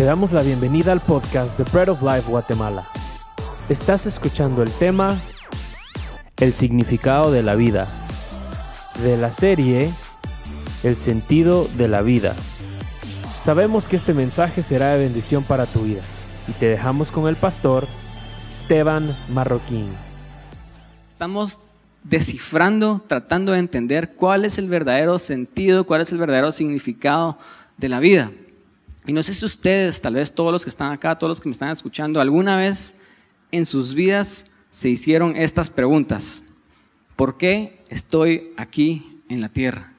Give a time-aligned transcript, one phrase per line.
[0.00, 2.88] Te damos la bienvenida al podcast The Bread of Life Guatemala.
[3.68, 5.20] Estás escuchando el tema
[6.38, 7.86] El significado de la vida,
[9.04, 9.90] de la serie
[10.82, 12.34] El sentido de la vida.
[13.38, 16.00] Sabemos que este mensaje será de bendición para tu vida
[16.48, 17.86] y te dejamos con el pastor
[18.38, 19.90] Esteban Marroquín.
[21.06, 21.58] Estamos
[22.04, 27.36] descifrando, tratando de entender cuál es el verdadero sentido, cuál es el verdadero significado
[27.76, 28.30] de la vida.
[29.06, 31.48] Y no sé si ustedes, tal vez todos los que están acá, todos los que
[31.48, 32.96] me están escuchando, alguna vez
[33.50, 36.44] en sus vidas se hicieron estas preguntas.
[37.16, 39.92] ¿Por qué estoy aquí en la tierra?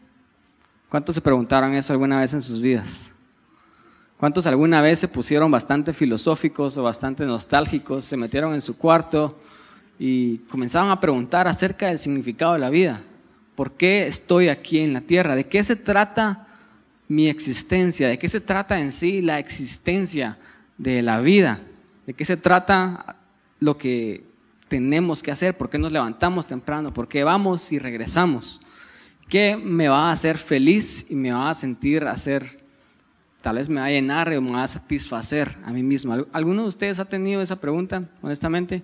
[0.89, 3.13] ¿Cuántos se preguntaron eso alguna vez en sus vidas?
[4.17, 9.39] ¿Cuántos alguna vez se pusieron bastante filosóficos o bastante nostálgicos, se metieron en su cuarto
[9.97, 13.01] y comenzaron a preguntar acerca del significado de la vida?
[13.55, 15.35] ¿Por qué estoy aquí en la tierra?
[15.35, 16.47] ¿De qué se trata
[17.11, 18.07] mi existencia?
[18.07, 20.37] ¿De qué se trata en sí la existencia
[20.77, 21.59] de la vida?
[22.07, 23.17] ¿De qué se trata
[23.59, 24.23] lo que
[24.69, 25.57] tenemos que hacer?
[25.57, 26.93] ¿Por qué nos levantamos temprano?
[26.93, 28.61] ¿Por qué vamos y regresamos?
[29.27, 32.61] ¿Qué me va a hacer feliz y me va a sentir hacer
[33.41, 36.27] tal vez me va a llenar o me va a satisfacer a mí mismo.
[36.31, 38.83] ¿Alguno de ustedes ha tenido esa pregunta, honestamente?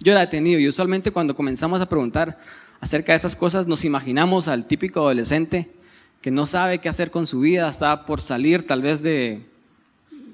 [0.00, 2.38] Yo la he tenido y usualmente cuando comenzamos a preguntar
[2.80, 5.73] acerca de esas cosas nos imaginamos al típico adolescente
[6.24, 9.42] que no sabe qué hacer con su vida, está por salir tal vez de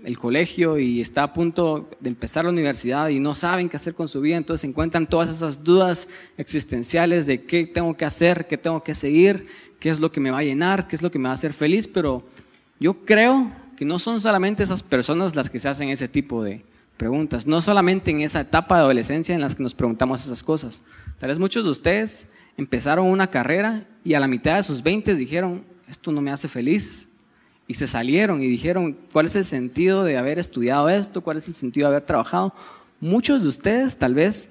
[0.05, 3.95] el colegio y está a punto de empezar la universidad y no saben qué hacer
[3.95, 8.57] con su vida, entonces encuentran todas esas dudas existenciales de qué tengo que hacer, qué
[8.57, 9.49] tengo que seguir,
[9.81, 11.35] qué es lo que me va a llenar, qué es lo que me va a
[11.35, 12.23] hacer feliz, pero
[12.79, 16.63] yo creo que no son solamente esas personas las que se hacen ese tipo de
[16.99, 20.83] preguntas, no solamente en esa etapa de adolescencia en las que nos preguntamos esas cosas.
[21.19, 25.17] Tal vez muchos de ustedes empezaron una carrera y a la mitad de sus 20
[25.17, 27.09] dijeron, esto no me hace feliz.
[27.67, 31.21] Y se salieron y dijeron, ¿cuál es el sentido de haber estudiado esto?
[31.21, 32.55] ¿Cuál es el sentido de haber trabajado?
[33.01, 34.51] Muchos de ustedes tal vez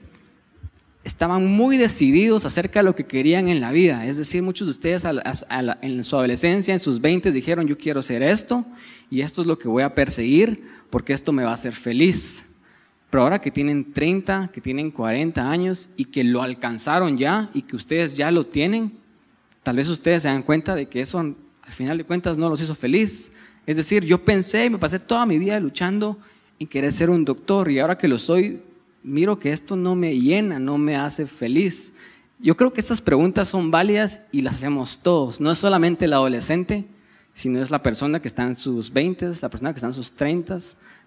[1.04, 4.06] estaban muy decididos acerca de lo que querían en la vida.
[4.06, 8.22] Es decir, muchos de ustedes en su adolescencia, en sus 20, dijeron, yo quiero ser
[8.22, 8.66] esto
[9.10, 12.46] y esto es lo que voy a perseguir porque esto me va a hacer feliz.
[13.10, 17.64] Pero ahora que tienen 30, que tienen 40 años y que lo alcanzaron ya y
[17.64, 18.99] que ustedes ya lo tienen,
[19.70, 21.36] tal vez ustedes se dan cuenta de que eso al
[21.72, 23.32] final de cuentas no los hizo feliz.
[23.68, 26.18] Es decir, yo pensé y me pasé toda mi vida luchando
[26.58, 28.64] en querer ser un doctor y ahora que lo soy,
[29.04, 31.94] miro que esto no me llena, no me hace feliz.
[32.40, 35.40] Yo creo que estas preguntas son válidas y las hacemos todos.
[35.40, 36.88] No es solamente el adolescente,
[37.36, 40.14] sino es la persona que está en sus 20, la persona que está en sus
[40.14, 40.58] 30,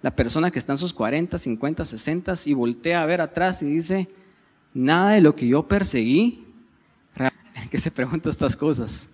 [0.02, 3.66] la persona que está en sus 40, 50, 60 y voltea a ver atrás y
[3.66, 4.08] dice,
[4.72, 6.46] nada de lo que yo perseguí,
[7.72, 9.08] que se pregunta estas cosas.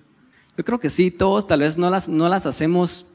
[0.57, 3.07] Yo creo que sí, todos tal vez no las, no las hacemos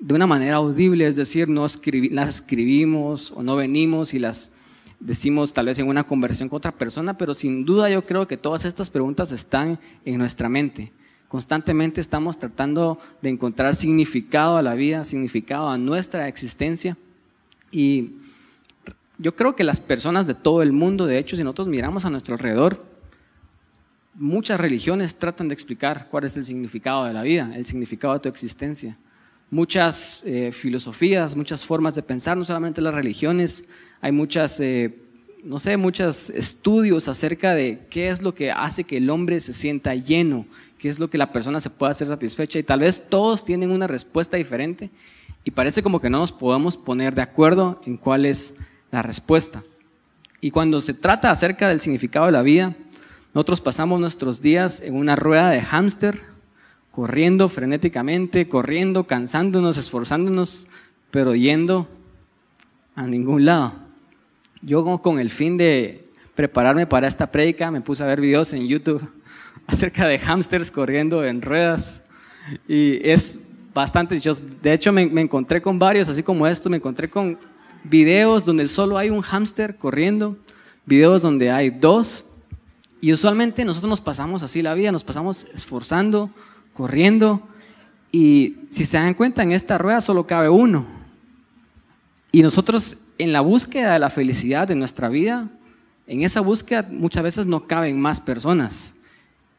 [0.00, 1.66] de una manera audible, es decir, no
[2.10, 4.50] las escribimos o no venimos y las
[4.98, 8.38] decimos tal vez en una conversación con otra persona, pero sin duda yo creo que
[8.38, 10.90] todas estas preguntas están en nuestra mente.
[11.28, 16.96] Constantemente estamos tratando de encontrar significado a la vida, significado a nuestra existencia.
[17.70, 18.12] Y
[19.18, 22.10] yo creo que las personas de todo el mundo, de hecho, si nosotros miramos a
[22.10, 22.91] nuestro alrededor,
[24.14, 28.20] muchas religiones tratan de explicar cuál es el significado de la vida, el significado de
[28.20, 28.98] tu existencia.
[29.50, 33.64] Muchas eh, filosofías, muchas formas de pensar, no solamente las religiones,
[34.00, 34.94] hay muchas, eh,
[35.44, 39.52] no sé, muchos estudios acerca de qué es lo que hace que el hombre se
[39.52, 40.46] sienta lleno,
[40.78, 43.70] qué es lo que la persona se pueda hacer satisfecha y tal vez todos tienen
[43.70, 44.90] una respuesta diferente
[45.44, 48.54] y parece como que no nos podemos poner de acuerdo en cuál es
[48.90, 49.62] la respuesta.
[50.40, 52.74] Y cuando se trata acerca del significado de la vida,
[53.34, 56.20] nosotros pasamos nuestros días en una rueda de hámster,
[56.90, 60.66] corriendo frenéticamente, corriendo, cansándonos, esforzándonos,
[61.10, 61.88] pero yendo
[62.94, 63.74] a ningún lado.
[64.60, 68.66] Yo con el fin de prepararme para esta prédica me puse a ver videos en
[68.66, 69.02] YouTube
[69.66, 72.02] acerca de hámsters corriendo en ruedas
[72.68, 73.40] y es
[73.72, 74.20] bastante
[74.62, 77.38] De hecho me, encontré con varios, así como esto, me encontré con
[77.84, 80.36] videos donde solo hay un hámster corriendo,
[80.84, 82.26] videos donde hay dos
[83.02, 86.30] y usualmente nosotros nos pasamos así la vida, nos pasamos esforzando,
[86.72, 87.42] corriendo
[88.12, 90.86] y si se dan cuenta en esta rueda solo cabe uno.
[92.30, 95.48] Y nosotros en la búsqueda de la felicidad de nuestra vida,
[96.06, 98.94] en esa búsqueda muchas veces no caben más personas.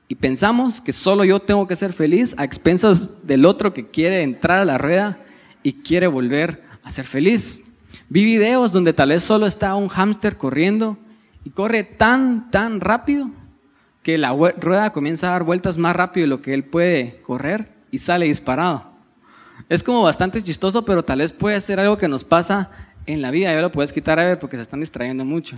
[0.08, 4.24] Y pensamos que solo yo tengo que ser feliz a expensas del otro que quiere
[4.24, 5.20] entrar a la rueda
[5.64, 7.62] y quiere volver a ser feliz.
[8.08, 10.98] Vi videos donde tal vez solo está un hámster corriendo
[11.44, 13.30] y corre tan, tan rápido
[14.02, 17.72] que la rueda comienza a dar vueltas más rápido de lo que él puede correr
[17.92, 18.92] y sale disparado.
[19.70, 22.70] Es como bastante chistoso, pero tal vez puede ser algo que nos pasa
[23.06, 23.54] en la vida.
[23.54, 25.58] Ya lo puedes quitar a ver porque se están distrayendo mucho.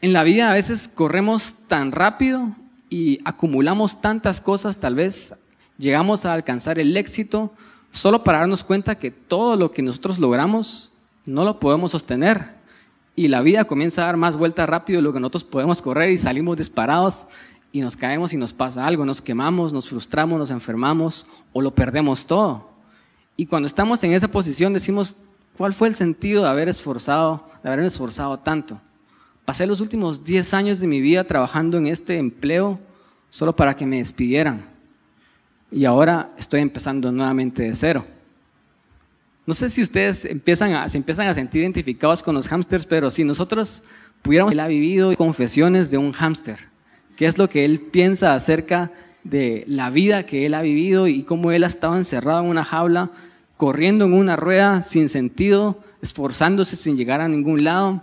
[0.00, 2.56] En la vida a veces corremos tan rápido
[2.90, 5.34] y acumulamos tantas cosas, tal vez
[5.78, 7.52] llegamos a alcanzar el éxito
[7.92, 10.90] solo para darnos cuenta que todo lo que nosotros logramos
[11.24, 12.61] no lo podemos sostener.
[13.14, 16.10] Y la vida comienza a dar más vueltas rápido de lo que nosotros podemos correr
[16.10, 17.28] y salimos disparados
[17.70, 21.74] y nos caemos y nos pasa algo, nos quemamos, nos frustramos, nos enfermamos o lo
[21.74, 22.70] perdemos todo.
[23.36, 25.16] Y cuando estamos en esa posición decimos,
[25.56, 28.80] ¿cuál fue el sentido de haber esforzado, de haberme esforzado tanto?
[29.44, 32.78] Pasé los últimos 10 años de mi vida trabajando en este empleo
[33.30, 34.66] solo para que me despidieran.
[35.70, 38.04] Y ahora estoy empezando nuevamente de cero.
[39.44, 43.10] No sé si ustedes empiezan a, se empiezan a sentir identificados con los hámsters, pero
[43.10, 43.82] si nosotros
[44.22, 46.68] pudiéramos, él ha vivido confesiones de un hámster,
[47.16, 48.92] qué es lo que él piensa acerca
[49.24, 52.64] de la vida que él ha vivido y cómo él ha estado encerrado en una
[52.64, 53.10] jaula,
[53.56, 58.02] corriendo en una rueda sin sentido, esforzándose sin llegar a ningún lado.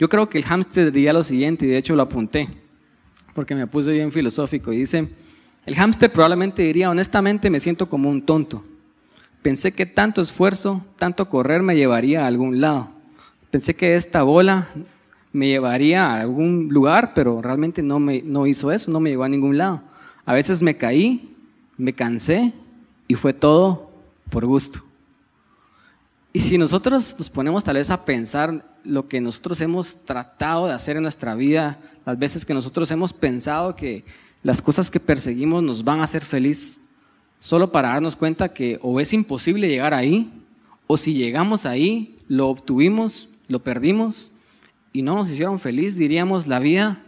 [0.00, 2.48] Yo creo que el hámster diría lo siguiente, y de hecho lo apunté,
[3.34, 5.08] porque me puse bien filosófico, y dice,
[5.64, 8.64] el hámster probablemente diría, honestamente me siento como un tonto.
[9.42, 12.90] Pensé que tanto esfuerzo, tanto correr me llevaría a algún lado.
[13.50, 14.68] Pensé que esta bola
[15.32, 19.24] me llevaría a algún lugar, pero realmente no, me, no hizo eso, no me llevó
[19.24, 19.82] a ningún lado.
[20.24, 21.36] A veces me caí,
[21.76, 22.52] me cansé
[23.08, 23.90] y fue todo
[24.30, 24.80] por gusto.
[26.32, 30.72] Y si nosotros nos ponemos tal vez a pensar lo que nosotros hemos tratado de
[30.72, 34.04] hacer en nuestra vida, las veces que nosotros hemos pensado que
[34.42, 36.80] las cosas que perseguimos nos van a hacer feliz,
[37.42, 40.30] solo para darnos cuenta que o es imposible llegar ahí,
[40.86, 44.32] o si llegamos ahí, lo obtuvimos, lo perdimos
[44.92, 47.02] y no nos hicieron feliz, diríamos, la vida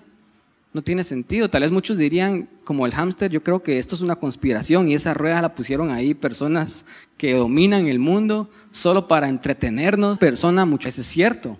[0.72, 1.48] no tiene sentido.
[1.50, 4.94] Tal vez muchos dirían, como el hámster, yo creo que esto es una conspiración y
[4.94, 6.84] esa rueda la pusieron ahí personas
[7.16, 10.18] que dominan el mundo solo para entretenernos.
[10.18, 11.56] Persona, muchas veces es cierto.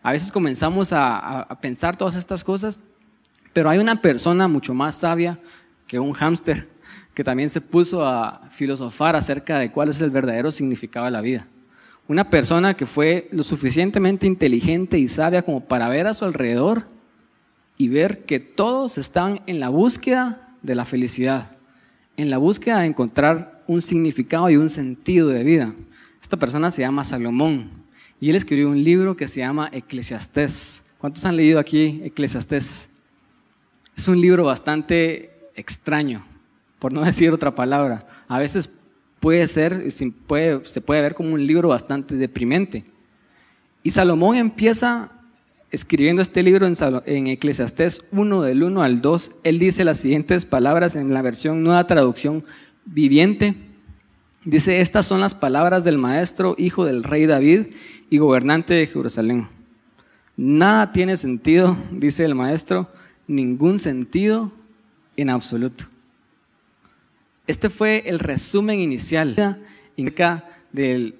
[0.00, 2.78] A veces comenzamos a, a, pensar todas estas cosas,
[3.52, 5.40] pero hay una persona mucho más sabia
[5.88, 6.71] que un hámster
[7.14, 11.20] que también se puso a filosofar acerca de cuál es el verdadero significado de la
[11.20, 11.46] vida.
[12.08, 16.86] Una persona que fue lo suficientemente inteligente y sabia como para ver a su alrededor
[17.76, 21.52] y ver que todos están en la búsqueda de la felicidad,
[22.16, 25.74] en la búsqueda de encontrar un significado y un sentido de vida.
[26.20, 27.70] Esta persona se llama Salomón
[28.20, 30.82] y él escribió un libro que se llama Eclesiastés.
[30.98, 32.88] ¿Cuántos han leído aquí Eclesiastés?
[33.96, 36.24] Es un libro bastante extraño,
[36.82, 38.08] por no decir otra palabra.
[38.26, 38.68] A veces
[39.20, 42.82] puede ser, se puede ver como un libro bastante deprimente.
[43.84, 45.12] Y Salomón empieza
[45.70, 46.74] escribiendo este libro en,
[47.06, 51.62] en Eclesiastés 1 del 1 al 2, él dice las siguientes palabras en la versión
[51.62, 52.42] nueva traducción
[52.84, 53.54] viviente.
[54.44, 57.66] Dice, estas son las palabras del maestro, hijo del rey David
[58.10, 59.46] y gobernante de Jerusalén.
[60.36, 62.88] Nada tiene sentido, dice el maestro,
[63.28, 64.50] ningún sentido
[65.16, 65.91] en absoluto.
[67.46, 69.34] Este fue el resumen inicial
[70.72, 71.14] de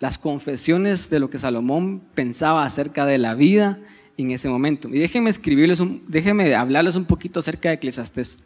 [0.00, 3.78] las confesiones de lo que Salomón pensaba acerca de la vida
[4.16, 4.88] en ese momento.
[4.88, 8.40] Y déjenme escribirles, un, déjenme hablarles un poquito acerca de Eclesiastés.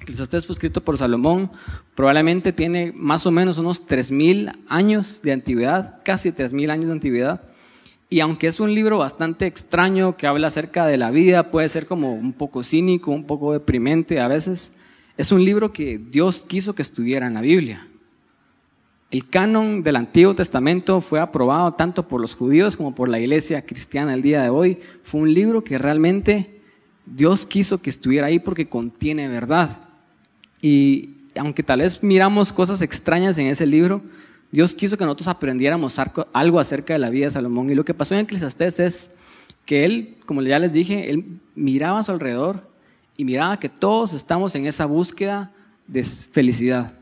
[0.00, 1.50] Eclesiastés fue escrito por Salomón,
[1.94, 7.42] probablemente tiene más o menos unos 3.000 años de antigüedad, casi 3.000 años de antigüedad.
[8.08, 11.86] Y aunque es un libro bastante extraño que habla acerca de la vida, puede ser
[11.86, 14.72] como un poco cínico, un poco deprimente a veces,
[15.16, 17.88] es un libro que Dios quiso que estuviera en la Biblia.
[19.10, 23.64] El canon del Antiguo Testamento fue aprobado tanto por los judíos como por la iglesia
[23.64, 24.78] cristiana el día de hoy.
[25.04, 26.60] Fue un libro que realmente
[27.06, 29.82] Dios quiso que estuviera ahí porque contiene verdad.
[30.60, 34.02] Y aunque tal vez miramos cosas extrañas en ese libro,
[34.50, 35.98] Dios quiso que nosotros aprendiéramos
[36.32, 37.70] algo acerca de la vida de Salomón.
[37.70, 39.10] Y lo que pasó en Eclesiastés es
[39.64, 42.68] que él, como ya les dije, él miraba a su alrededor
[43.16, 45.50] y miraba que todos estamos en esa búsqueda
[45.86, 46.92] de felicidad.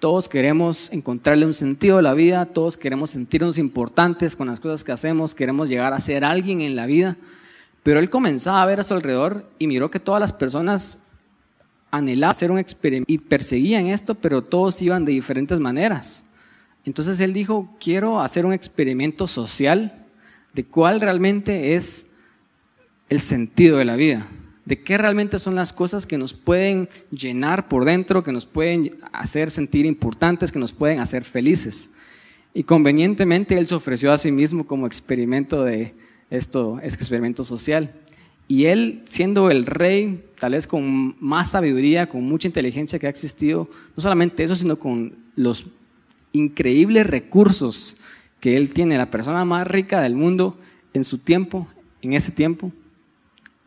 [0.00, 4.82] Todos queremos encontrarle un sentido a la vida, todos queremos sentirnos importantes con las cosas
[4.82, 7.16] que hacemos, queremos llegar a ser alguien en la vida.
[7.84, 11.00] Pero él comenzaba a ver a su alrededor y miró que todas las personas
[11.92, 16.24] anhelaban hacer un experimento y perseguían esto, pero todos iban de diferentes maneras.
[16.84, 20.04] Entonces él dijo, quiero hacer un experimento social
[20.52, 22.08] de cuál realmente es
[23.08, 24.26] el sentido de la vida
[24.64, 28.98] de qué realmente son las cosas que nos pueden llenar por dentro, que nos pueden
[29.12, 31.90] hacer sentir importantes, que nos pueden hacer felices.
[32.54, 35.94] Y convenientemente él se ofreció a sí mismo como experimento de
[36.30, 37.92] esto, este experimento social.
[38.46, 43.10] Y él, siendo el rey, tal vez con más sabiduría, con mucha inteligencia que ha
[43.10, 45.66] existido, no solamente eso, sino con los
[46.32, 47.96] increíbles recursos
[48.40, 50.58] que él tiene, la persona más rica del mundo
[50.92, 51.68] en su tiempo,
[52.02, 52.72] en ese tiempo,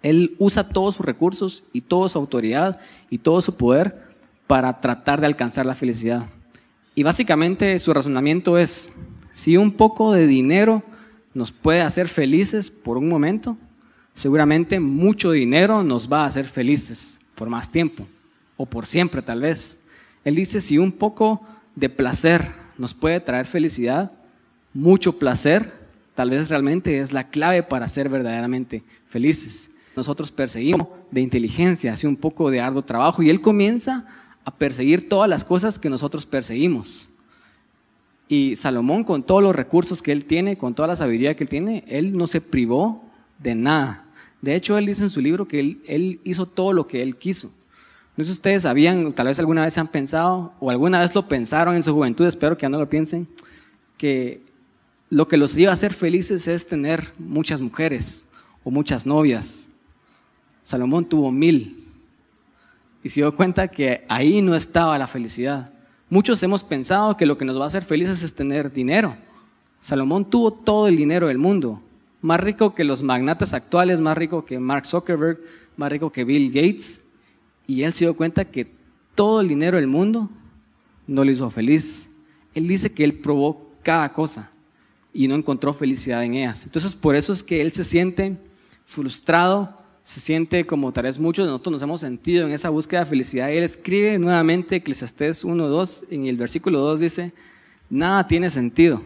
[0.06, 4.04] él usa todos sus recursos y toda su autoridad y todo su poder
[4.46, 6.28] para tratar de alcanzar la felicidad.
[6.94, 8.94] Y básicamente su razonamiento es,
[9.32, 10.84] si un poco de dinero
[11.34, 13.58] nos puede hacer felices por un momento,
[14.14, 18.06] seguramente mucho dinero nos va a hacer felices por más tiempo
[18.58, 19.80] o por siempre tal vez.
[20.24, 21.42] Él dice, si un poco
[21.76, 24.12] de placer nos puede traer felicidad,
[24.72, 25.74] mucho placer
[26.14, 29.72] tal vez realmente es la clave para ser verdaderamente felices.
[29.96, 34.06] Nosotros perseguimos de inteligencia, hace un poco de arduo trabajo y él comienza
[34.44, 37.10] a perseguir todas las cosas que nosotros perseguimos.
[38.28, 41.50] Y Salomón, con todos los recursos que él tiene, con toda la sabiduría que él
[41.50, 43.04] tiene, él no se privó
[43.40, 44.06] de nada.
[44.42, 47.52] De hecho, él dice en su libro que él, hizo todo lo que él quiso.
[48.18, 51.14] No sé si ustedes sabían, tal vez alguna vez se han pensado, o alguna vez
[51.14, 53.28] lo pensaron en su juventud, espero que ya no lo piensen,
[53.98, 54.42] que
[55.10, 58.28] lo que los iba a hacer felices es tener muchas mujeres
[58.64, 59.65] o muchas novias.
[60.66, 61.86] Salomón tuvo mil
[63.04, 65.72] y se dio cuenta que ahí no estaba la felicidad.
[66.10, 69.16] Muchos hemos pensado que lo que nos va a hacer felices es tener dinero.
[69.82, 71.82] Salomón tuvo todo el dinero del mundo,
[72.22, 75.40] más rico que los magnates actuales, más rico que Mark Zuckerberg,
[75.78, 77.04] más rico que Bill Gates,
[77.68, 78.68] y él se dio cuenta que
[79.14, 80.30] todo el dinero del mundo
[81.06, 82.10] no le hizo feliz.
[82.56, 84.50] Él dice que él probó cada cosa
[85.14, 86.66] y no encontró felicidad en ellas.
[86.66, 88.36] Entonces por eso es que él se siente
[88.86, 93.00] frustrado se siente como tal vez muchos de nosotros nos hemos sentido en esa búsqueda
[93.00, 93.52] de felicidad.
[93.52, 97.34] Él escribe nuevamente Eclesiastés 1.2, en el versículo 2 dice,
[97.90, 99.02] nada tiene sentido,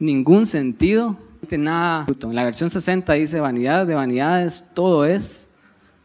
[0.00, 1.16] ningún sentido,
[1.56, 2.04] nada.
[2.20, 5.46] En la versión 60 dice, vanidad de vanidades, todo es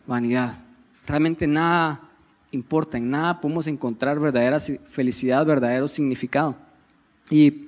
[0.05, 0.63] vanidad.
[1.07, 1.99] Realmente nada
[2.51, 6.55] importa, en nada podemos encontrar verdadera felicidad, verdadero significado.
[7.31, 7.67] Y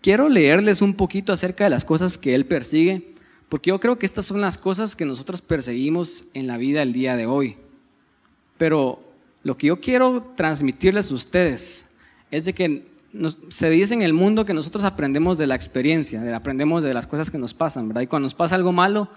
[0.00, 3.11] quiero leerles un poquito acerca de las cosas que él persigue
[3.52, 6.94] porque yo creo que estas son las cosas que nosotros perseguimos en la vida el
[6.94, 7.58] día de hoy.
[8.56, 9.02] Pero
[9.42, 11.86] lo que yo quiero transmitirles a ustedes
[12.30, 12.86] es de que
[13.50, 17.30] se dice en el mundo que nosotros aprendemos de la experiencia, aprendemos de las cosas
[17.30, 18.00] que nos pasan, ¿verdad?
[18.00, 19.10] Y cuando nos pasa algo malo,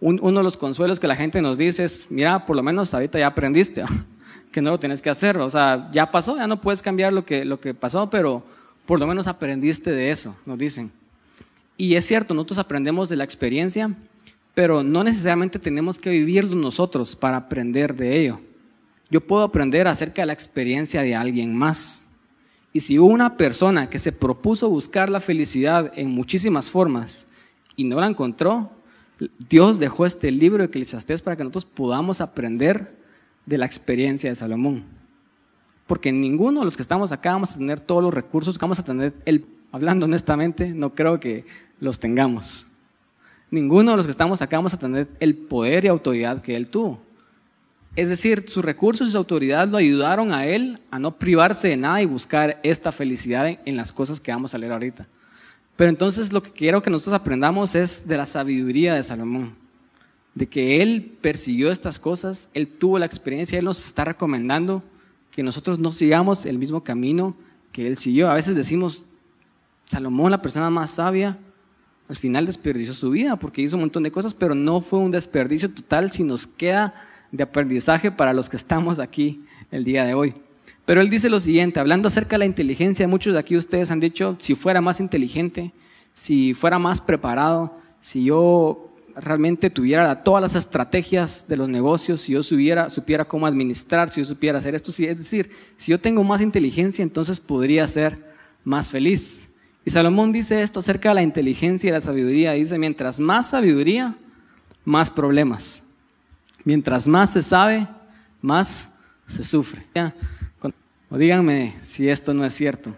[0.00, 3.18] uno de los consuelos que la gente nos dice es, mira, por lo menos ahorita
[3.18, 3.82] ya aprendiste,
[4.52, 7.26] que no lo tienes que hacer, o sea, ya pasó, ya no puedes cambiar lo
[7.26, 8.44] que, lo que pasó, pero
[8.86, 10.92] por lo menos aprendiste de eso, nos dicen.
[11.76, 13.94] Y es cierto, nosotros aprendemos de la experiencia,
[14.54, 18.40] pero no necesariamente tenemos que vivirlo nosotros para aprender de ello.
[19.10, 22.08] Yo puedo aprender acerca de la experiencia de alguien más.
[22.72, 27.26] Y si una persona que se propuso buscar la felicidad en muchísimas formas
[27.76, 28.70] y no la encontró,
[29.48, 32.96] Dios dejó este libro de Eclesiastés para que nosotros podamos aprender
[33.46, 34.84] de la experiencia de Salomón.
[35.86, 38.84] Porque ninguno de los que estamos acá vamos a tener todos los recursos, vamos a
[38.84, 41.44] tener el, hablando honestamente, no creo que
[41.80, 42.68] los tengamos.
[43.50, 46.68] Ninguno de los que estamos acá vamos a tener el poder y autoridad que él
[46.68, 47.02] tuvo.
[47.96, 51.76] Es decir, sus recursos y su autoridad lo ayudaron a él a no privarse de
[51.76, 55.08] nada y buscar esta felicidad en las cosas que vamos a leer ahorita.
[55.74, 59.56] Pero entonces lo que quiero que nosotros aprendamos es de la sabiduría de Salomón,
[60.36, 64.84] de que él persiguió estas cosas, él tuvo la experiencia, él nos está recomendando
[65.32, 67.34] que nosotros no sigamos el mismo camino
[67.72, 68.30] que él siguió.
[68.30, 69.04] A veces decimos,
[69.86, 71.38] Salomón, la persona más sabia,
[72.08, 75.10] al final desperdició su vida porque hizo un montón de cosas, pero no fue un
[75.10, 76.94] desperdicio total si nos queda
[77.32, 80.34] de aprendizaje para los que estamos aquí el día de hoy.
[80.84, 84.00] Pero él dice lo siguiente, hablando acerca de la inteligencia, muchos de aquí ustedes han
[84.00, 85.72] dicho, si fuera más inteligente,
[86.12, 92.32] si fuera más preparado, si yo realmente tuviera todas las estrategias de los negocios, si
[92.32, 92.88] yo supiera,
[93.26, 97.40] cómo administrar, si yo supiera hacer esto, es decir, si yo tengo más inteligencia, entonces
[97.40, 99.48] podría ser más feliz.
[99.84, 102.52] Y Salomón dice esto acerca de la inteligencia y la sabiduría.
[102.52, 104.14] Dice, mientras más sabiduría,
[104.84, 105.82] más problemas.
[106.64, 107.86] Mientras más se sabe,
[108.40, 108.88] más
[109.26, 109.86] se sufre.
[111.10, 112.94] O díganme si esto no es cierto.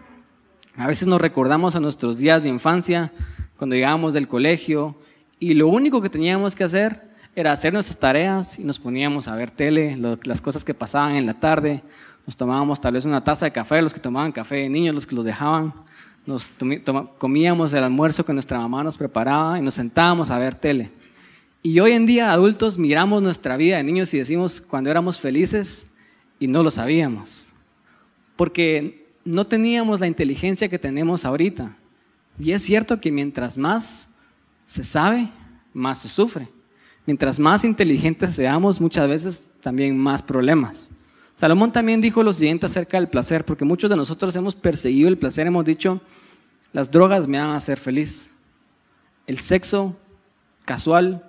[0.77, 3.11] A veces nos recordamos a nuestros días de infancia,
[3.57, 4.95] cuando llegábamos del colegio,
[5.39, 7.03] y lo único que teníamos que hacer
[7.35, 11.25] era hacer nuestras tareas y nos poníamos a ver tele, las cosas que pasaban en
[11.25, 11.83] la tarde.
[12.25, 15.15] Nos tomábamos tal vez una taza de café, los que tomaban café niños, los que
[15.15, 15.73] los dejaban
[16.27, 16.51] nos
[17.17, 20.91] comíamos el almuerzo que nuestra mamá nos preparaba y nos sentábamos a ver tele.
[21.63, 25.87] Y hoy en día adultos miramos nuestra vida de niños y decimos cuando éramos felices
[26.37, 27.49] y no lo sabíamos.
[28.35, 31.75] Porque no teníamos la inteligencia que tenemos ahorita.
[32.39, 34.09] Y es cierto que mientras más
[34.65, 35.29] se sabe,
[35.73, 36.49] más se sufre.
[37.05, 40.89] Mientras más inteligentes seamos, muchas veces también más problemas.
[41.37, 45.19] Salomón también dijo lo siguiente acerca del placer, porque muchos de nosotros hemos perseguido el
[45.19, 46.01] placer, hemos dicho,
[46.73, 48.35] las drogas me van a hacer feliz.
[49.27, 49.95] El sexo
[50.65, 51.23] casual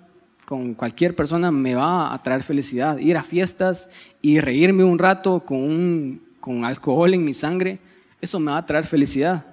[0.46, 2.96] con cualquier persona me va a traer felicidad.
[2.96, 3.90] Ir a fiestas
[4.22, 7.78] y reírme un rato con, con alcohol en mi sangre,
[8.22, 9.44] eso me va a traer felicidad.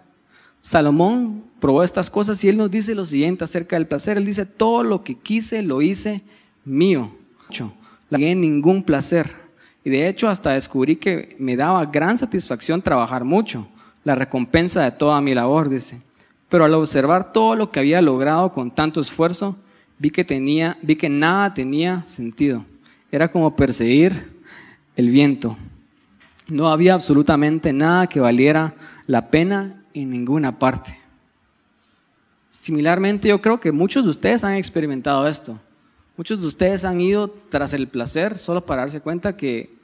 [0.62, 4.18] Salomón probó estas cosas y él nos dice lo siguiente acerca del placer.
[4.18, 6.24] Él dice, todo lo que quise lo hice
[6.64, 7.14] mío.
[8.10, 9.45] No ningún placer
[9.86, 13.68] y de hecho hasta descubrí que me daba gran satisfacción trabajar mucho,
[14.04, 16.02] la recompensa de toda mi labor, dice.
[16.50, 19.56] Pero al observar todo lo que había logrado con tanto esfuerzo,
[20.00, 22.66] vi que, tenía, vi que nada tenía sentido.
[23.12, 24.34] Era como perseguir
[24.96, 25.56] el viento.
[26.48, 28.74] No había absolutamente nada que valiera
[29.06, 30.98] la pena en ninguna parte.
[32.50, 35.60] Similarmente, yo creo que muchos de ustedes han experimentado esto.
[36.18, 39.75] Muchos de ustedes han ido tras el placer solo para darse cuenta que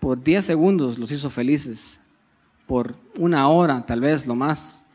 [0.00, 2.00] por 10 segundos los hizo felices,
[2.66, 4.86] por una hora tal vez lo más,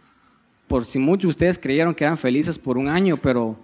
[0.68, 3.58] por si muchos de ustedes creyeron que eran felices por un año, pero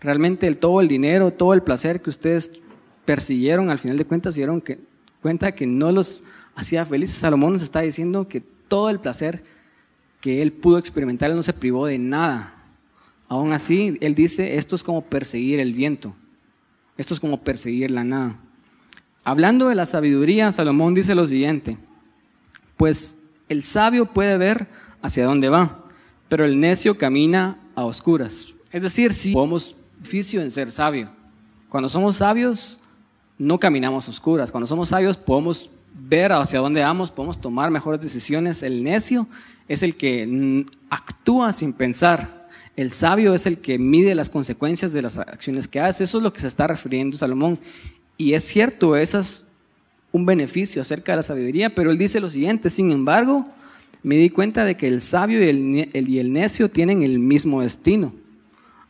[0.00, 2.52] realmente el, todo el dinero, todo el placer que ustedes
[3.04, 4.62] persiguieron, al final de cuentas dieron
[5.20, 6.24] cuenta que no los
[6.54, 7.16] hacía felices.
[7.16, 9.42] Salomón nos está diciendo que todo el placer
[10.20, 12.54] que él pudo experimentar, él no se privó de nada.
[13.28, 16.14] Aún así, él dice, esto es como perseguir el viento,
[16.96, 18.40] esto es como perseguir la nada.
[19.26, 21.76] Hablando de la sabiduría, Salomón dice lo siguiente,
[22.76, 23.18] pues
[23.48, 24.68] el sabio puede ver
[25.02, 25.82] hacia dónde va,
[26.28, 28.46] pero el necio camina a oscuras.
[28.70, 31.08] Es decir, si podemos oficio en ser sabio.
[31.68, 32.78] Cuando somos sabios,
[33.36, 34.52] no caminamos a oscuras.
[34.52, 38.62] Cuando somos sabios, podemos ver hacia dónde vamos, podemos tomar mejores decisiones.
[38.62, 39.26] El necio
[39.66, 42.46] es el que actúa sin pensar.
[42.76, 46.04] El sabio es el que mide las consecuencias de las acciones que hace.
[46.04, 47.58] Eso es lo que se está refiriendo Salomón.
[48.16, 49.46] Y es cierto, eso es
[50.12, 53.46] un beneficio acerca de la sabiduría, pero él dice lo siguiente, sin embargo,
[54.02, 57.60] me di cuenta de que el sabio y el, y el necio tienen el mismo
[57.60, 58.12] destino.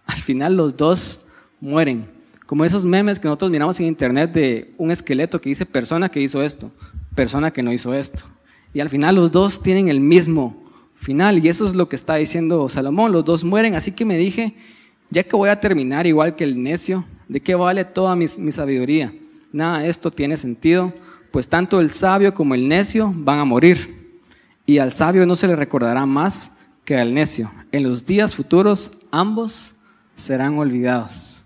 [0.06, 1.26] Al final los dos
[1.60, 2.06] mueren.
[2.46, 6.20] Como esos memes que nosotros miramos en internet de un esqueleto que dice persona que
[6.20, 6.70] hizo esto,
[7.14, 8.24] persona que no hizo esto.
[8.72, 11.44] Y al final los dos tienen el mismo final.
[11.44, 13.10] Y eso es lo que está diciendo Salomón.
[13.10, 13.74] Los dos mueren.
[13.74, 14.54] Así que me dije,
[15.10, 19.12] ya que voy a terminar igual que el necio, ¿De qué vale toda mi, sabiduría?
[19.52, 20.92] Nada, esto tiene sentido,
[21.30, 24.20] pues tanto el sabio como el necio van a morir.
[24.64, 27.50] Y al sabio no se le recordará más que al necio.
[27.72, 29.74] En los días futuros ambos
[30.14, 31.42] serán olvidados.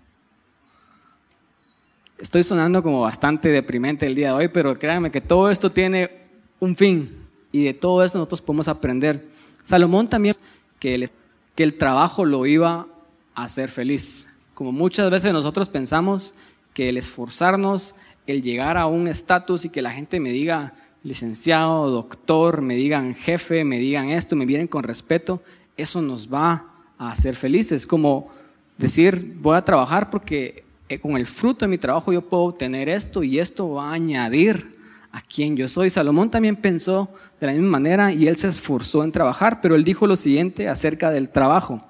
[2.17, 6.11] Estoy sonando como bastante deprimente el día de hoy, pero créanme que todo esto tiene
[6.59, 7.09] un fin
[7.51, 9.27] y de todo esto nosotros podemos aprender.
[9.63, 10.35] Salomón también
[10.79, 11.09] que
[11.55, 12.87] que el trabajo lo iba
[13.35, 14.30] a hacer feliz.
[14.61, 16.35] Como muchas veces nosotros pensamos
[16.75, 17.95] que el esforzarnos,
[18.27, 23.15] el llegar a un estatus y que la gente me diga licenciado, doctor, me digan
[23.15, 25.41] jefe, me digan esto, me vienen con respeto,
[25.77, 26.67] eso nos va
[26.99, 27.87] a hacer felices.
[27.87, 28.29] Como
[28.77, 32.87] decir, voy a trabajar porque eh, con el fruto de mi trabajo yo puedo obtener
[32.87, 34.77] esto y esto va a añadir
[35.11, 35.89] a quien yo soy.
[35.89, 39.83] Salomón también pensó de la misma manera y él se esforzó en trabajar, pero él
[39.83, 41.83] dijo lo siguiente acerca del trabajo.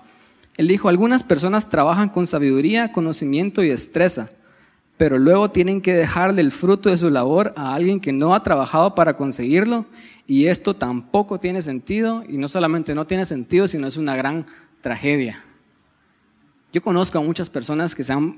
[0.58, 4.30] Él dijo, algunas personas trabajan con sabiduría, conocimiento y destreza,
[4.98, 8.44] pero luego tienen que dejarle el fruto de su labor a alguien que no ha
[8.44, 9.86] trabajado para conseguirlo
[10.28, 14.46] y esto tampoco tiene sentido y no solamente no tiene sentido, sino es una gran
[14.82, 15.44] tragedia.
[16.74, 18.38] Yo conozco a muchas personas que se han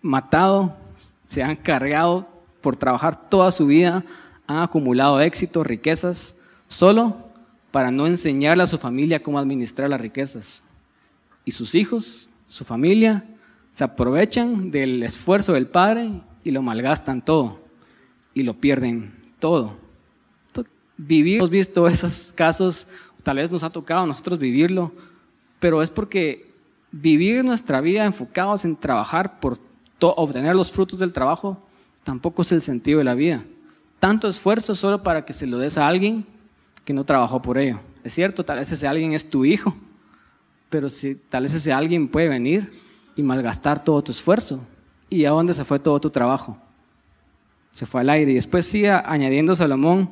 [0.00, 0.76] matado,
[1.28, 2.28] se han cargado
[2.60, 4.04] por trabajar toda su vida,
[4.46, 6.36] han acumulado éxito, riquezas,
[6.68, 7.16] solo
[7.70, 10.62] para no enseñarle a su familia cómo administrar las riquezas
[11.44, 13.24] y sus hijos, su familia,
[13.70, 16.10] se aprovechan del esfuerzo del padre
[16.44, 17.60] y lo malgastan todo
[18.34, 19.76] y lo pierden todo.
[20.96, 22.86] Vivir, hemos visto esos casos,
[23.22, 24.92] tal vez nos ha tocado a nosotros vivirlo,
[25.58, 26.52] pero es porque
[26.92, 29.58] vivir nuestra vida enfocados en trabajar por
[30.00, 31.60] obtener los frutos del trabajo
[32.04, 33.44] tampoco es el sentido de la vida.
[34.00, 36.26] Tanto esfuerzo solo para que se lo des a alguien
[36.84, 37.80] que no trabajó por ello.
[38.04, 39.76] Es cierto, tal vez ese alguien es tu hijo,
[40.72, 42.72] pero si tal vez ese alguien puede venir
[43.14, 44.58] y malgastar todo tu esfuerzo.
[45.10, 46.56] ¿Y a dónde se fue todo tu trabajo?
[47.72, 48.32] Se fue al aire.
[48.32, 50.08] Y después sigue añadiendo Salomón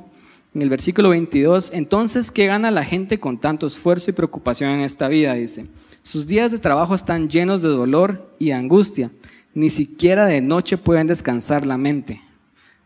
[0.53, 4.81] en el versículo 22, entonces, ¿qué gana la gente con tanto esfuerzo y preocupación en
[4.81, 5.33] esta vida?
[5.33, 5.67] Dice,
[6.03, 9.11] sus días de trabajo están llenos de dolor y angustia.
[9.55, 12.21] Ni siquiera de noche pueden descansar la mente.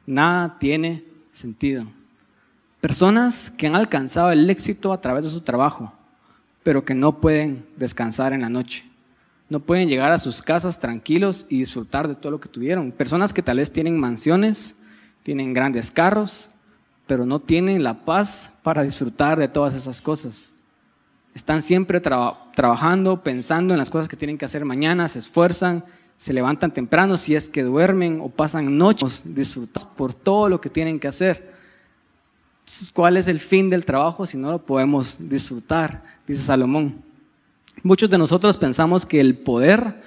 [0.07, 1.87] Nada tiene sentido.
[2.81, 5.93] Personas que han alcanzado el éxito a través de su trabajo,
[6.65, 8.85] pero que no pueden descansar en la noche.
[9.51, 12.91] no pueden llegar a sus casas tranquilos y disfrutar de todo lo que tuvieron.
[12.91, 14.75] Personas que tal vez tienen mansiones,
[15.23, 16.51] tienen grandes carros,
[17.07, 20.55] pero no tienen la paz para disfrutar de todas esas cosas.
[21.35, 25.85] Están siempre trabajando, pensando en las cosas que tienen que hacer mañana, se esfuerzan,
[26.17, 30.71] se levantan temprano si es que duermen o pasan noches disfrutando por todo lo que
[30.71, 31.53] tienen que hacer.
[32.95, 36.14] ¿Cuál es el fin del trabajo si no lo podemos disfrutar?
[36.27, 37.03] Dice Salomón.
[37.83, 40.03] Muchos de nosotros pensamos que el poder,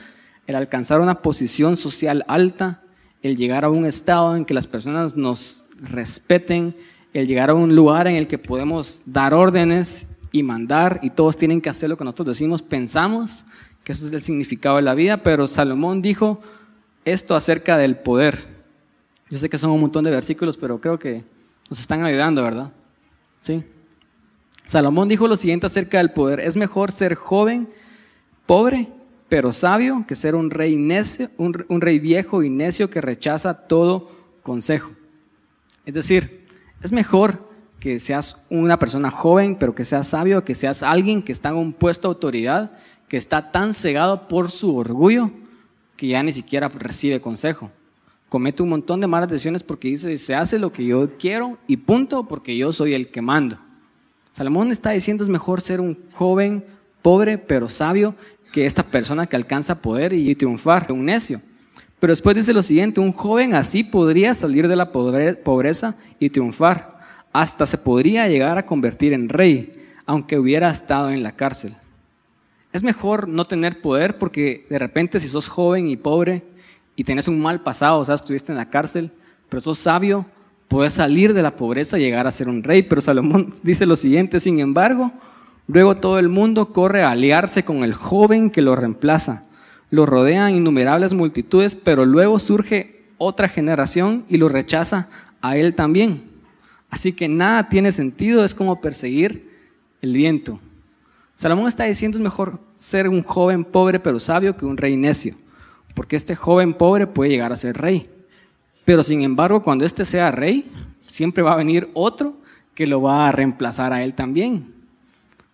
[0.47, 2.81] el alcanzar una posición social alta,
[3.21, 6.75] el llegar a un estado en que las personas nos respeten,
[7.13, 11.37] el llegar a un lugar en el que podemos dar órdenes y mandar y todos
[11.37, 13.45] tienen que hacer lo que nosotros decimos, pensamos
[13.83, 16.41] que eso es el significado de la vida, pero Salomón dijo
[17.05, 18.47] esto acerca del poder.
[19.29, 21.23] Yo sé que son un montón de versículos, pero creo que
[21.69, 22.71] nos están ayudando, ¿verdad?
[23.39, 23.63] Sí.
[24.67, 27.69] Salomón dijo lo siguiente acerca del poder, es mejor ser joven,
[28.45, 28.89] pobre,
[29.29, 34.11] pero sabio, que ser un rey, necio, un, rey viejo y necio que rechaza todo
[34.43, 34.91] consejo.
[35.85, 36.45] Es decir,
[36.83, 37.49] es mejor
[37.79, 41.55] que seas una persona joven, pero que seas sabio, que seas alguien que está en
[41.55, 42.71] un puesto de autoridad,
[43.07, 45.31] que está tan cegado por su orgullo
[45.95, 47.71] que ya ni siquiera recibe consejo.
[48.27, 51.77] Comete un montón de malas decisiones porque dice, se hace lo que yo quiero y
[51.77, 53.57] punto, porque yo soy el que mando.
[54.37, 56.63] Salomón está diciendo es mejor ser un joven
[57.01, 58.13] pobre pero sabio
[58.51, 61.41] que esta persona que alcanza poder y triunfar, un necio.
[61.99, 66.99] Pero después dice lo siguiente, un joven así podría salir de la pobreza y triunfar.
[67.33, 69.73] Hasta se podría llegar a convertir en rey,
[70.05, 71.75] aunque hubiera estado en la cárcel.
[72.71, 76.43] Es mejor no tener poder porque de repente si sos joven y pobre
[76.95, 79.09] y tenés un mal pasado, o sea, estuviste en la cárcel,
[79.49, 80.27] pero sos sabio,
[80.67, 82.83] puede salir de la pobreza y llegar a ser un rey.
[82.83, 85.11] Pero Salomón dice lo siguiente, sin embargo,
[85.67, 89.45] luego todo el mundo corre a aliarse con el joven que lo reemplaza.
[89.89, 95.09] Lo rodean innumerables multitudes, pero luego surge otra generación y lo rechaza
[95.41, 96.23] a él también.
[96.89, 99.49] Así que nada tiene sentido, es como perseguir
[100.01, 100.59] el viento.
[101.35, 105.35] Salomón está diciendo es mejor ser un joven pobre pero sabio que un rey necio,
[105.93, 108.09] porque este joven pobre puede llegar a ser rey.
[108.87, 110.63] Pero sin embargo, cuando éste sea rey,
[111.07, 112.37] siempre va a venir otro
[112.73, 114.73] que lo va a reemplazar a él también.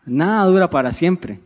[0.05, 1.39] Nada dura para siempre,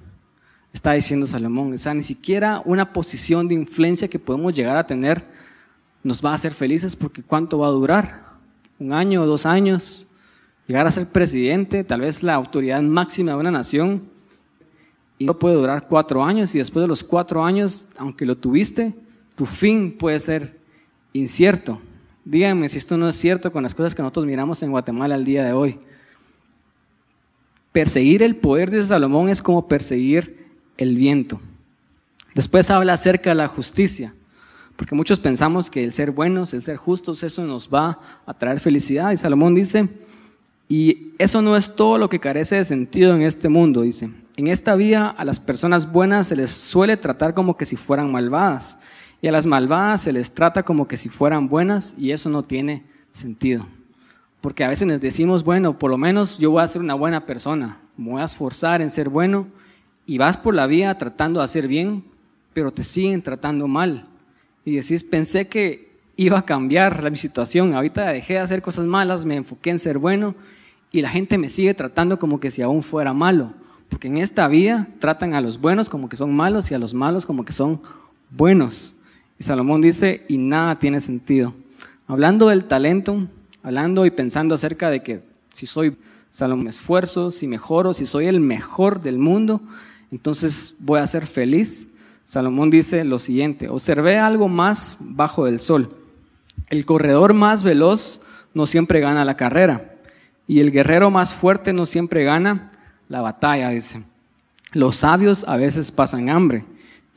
[0.74, 1.72] está diciendo Salomón.
[1.72, 5.24] O sea, ni siquiera una posición de influencia que podemos llegar a tener
[6.04, 8.22] nos va a hacer felices porque ¿cuánto va a durar?
[8.80, 10.10] ¿Un año dos años?
[10.68, 14.02] Llegar a ser presidente, tal vez la autoridad máxima de una nación,
[15.18, 18.94] y no puede durar cuatro años y después de los cuatro años, aunque lo tuviste,
[19.36, 20.57] tu fin puede ser
[21.14, 21.82] incierto.
[22.26, 25.24] Díganme si esto no es cierto con las cosas que nosotros miramos en Guatemala al
[25.24, 25.80] día de hoy.
[27.72, 31.40] Perseguir el poder de Salomón es como perseguir el viento.
[32.36, 34.14] Después habla acerca de la justicia,
[34.76, 38.60] porque muchos pensamos que el ser buenos, el ser justos, eso nos va a traer
[38.60, 39.12] felicidad.
[39.12, 39.90] Y Salomón dice,
[40.70, 44.10] y eso no es todo lo que carece de sentido en este mundo, dice.
[44.36, 48.12] En esta vida a las personas buenas se les suele tratar como que si fueran
[48.12, 48.80] malvadas
[49.22, 52.44] y a las malvadas se les trata como que si fueran buenas y eso no
[52.44, 53.66] tiene sentido.
[54.42, 57.26] Porque a veces les decimos, bueno, por lo menos yo voy a ser una buena
[57.26, 59.48] persona, me voy a esforzar en ser bueno
[60.06, 62.04] y vas por la vida tratando de hacer bien,
[62.54, 64.08] pero te siguen tratando mal.
[64.64, 69.26] Y decís, pensé que iba a cambiar mi situación, ahorita dejé de hacer cosas malas,
[69.26, 70.36] me enfoqué en ser bueno
[70.92, 73.54] y la gente me sigue tratando como que si aún fuera malo.
[73.90, 76.94] Porque en esta vida tratan a los buenos como que son malos y a los
[76.94, 77.82] malos como que son
[78.30, 78.97] buenos.
[79.40, 81.54] Y Salomón dice, y nada tiene sentido.
[82.08, 83.28] Hablando del talento,
[83.64, 85.22] hablando y pensando acerca de que
[85.54, 85.98] si soy
[86.30, 89.62] Salomón, me esfuerzo, si mejoro, si soy el mejor del mundo,
[90.12, 91.88] entonces voy a ser feliz.
[92.24, 95.96] Salomón dice lo siguiente, observé algo más bajo del sol.
[96.70, 98.22] El corredor más veloz
[98.54, 99.96] no siempre gana la carrera
[100.48, 102.72] y el guerrero más fuerte no siempre gana
[103.10, 104.04] la batalla, dice.
[104.72, 106.66] Los sabios a veces pasan hambre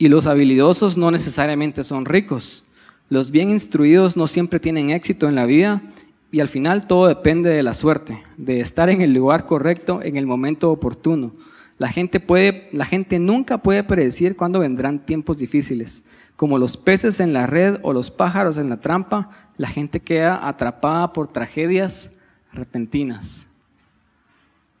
[0.01, 2.65] y los habilidosos no necesariamente son ricos.
[3.07, 5.83] Los bien instruidos no siempre tienen éxito en la vida
[6.31, 10.17] y al final todo depende de la suerte, de estar en el lugar correcto en
[10.17, 11.33] el momento oportuno.
[11.77, 16.03] La gente, puede, la gente nunca puede predecir cuándo vendrán tiempos difíciles.
[16.35, 20.47] Como los peces en la red o los pájaros en la trampa, la gente queda
[20.47, 22.09] atrapada por tragedias
[22.51, 23.45] repentinas.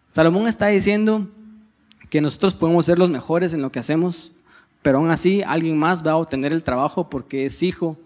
[0.09, 1.27] Salomón está diciendo
[2.09, 4.31] que nosotros podemos ser los mejores en lo que hacemos,
[4.81, 7.97] pero aún así alguien más va a obtener el trabajo porque es hijo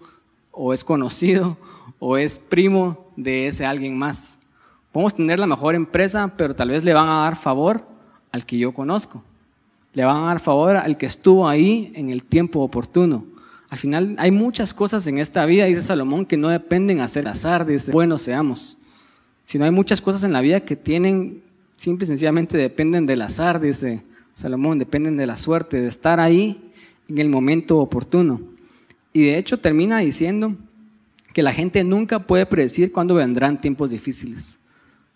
[0.51, 1.57] o es conocido
[1.99, 4.39] o es primo de ese alguien más.
[4.91, 7.85] Podemos tener la mejor empresa, pero tal vez le van a dar favor
[8.31, 9.23] al que yo conozco.
[9.93, 13.25] Le van a dar favor al que estuvo ahí en el tiempo oportuno.
[13.69, 17.27] Al final hay muchas cosas en esta vida, dice Salomón, que no dependen a hacer
[17.27, 18.77] azar, dice, buenos seamos.
[19.45, 21.43] Sino hay muchas cosas en la vida que tienen,
[21.75, 26.64] simple y sencillamente dependen del azar, dice Salomón, dependen de la suerte, de estar ahí
[27.07, 28.41] en el momento oportuno.
[29.13, 30.55] Y de hecho termina diciendo
[31.33, 34.59] que la gente nunca puede predecir cuándo vendrán tiempos difíciles.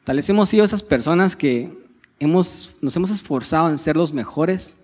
[0.03, 1.71] Tal vez hemos sido esas personas que
[2.19, 4.77] hemos, nos hemos esforzado en ser los mejores,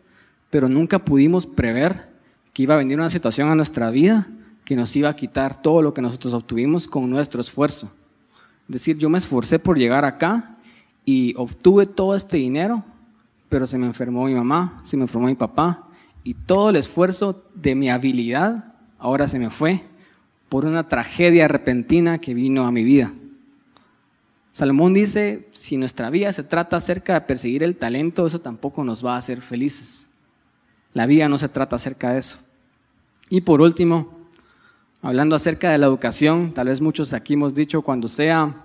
[0.49, 2.09] pero nunca pudimos prever
[2.53, 4.27] que iba a venir una situación a nuestra vida
[4.63, 7.91] que nos iba a quitar todo lo que nosotros obtuvimos con nuestro esfuerzo.
[8.67, 10.57] Es decir, yo me esforcé por llegar acá
[11.05, 12.83] y obtuve todo este dinero,
[13.47, 15.84] pero se me enfermó mi mamá, se me enfermó mi papá,
[16.25, 19.83] y todo el esfuerzo de mi habilidad ahora se me fue
[20.49, 23.13] por una tragedia repentina que vino a mi vida.
[24.51, 29.05] Salomón dice, si nuestra vida se trata acerca de perseguir el talento, eso tampoco nos
[29.05, 30.07] va a hacer felices.
[30.93, 32.39] La vida no se trata acerca de eso.
[33.29, 34.17] Y por último,
[35.03, 38.63] hablando acerca de la educación, tal vez muchos aquí hemos dicho, cuando sea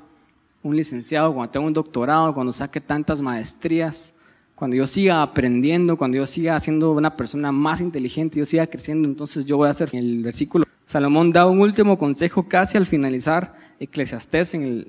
[0.63, 4.15] un licenciado, cuando tenga un doctorado, cuando saque tantas maestrías,
[4.61, 9.09] cuando yo siga aprendiendo, cuando yo siga siendo una persona más inteligente, yo siga creciendo,
[9.09, 10.67] entonces yo voy a hacer el versículo.
[10.85, 14.87] Salomón da un último consejo casi al finalizar Eclesiastés en el,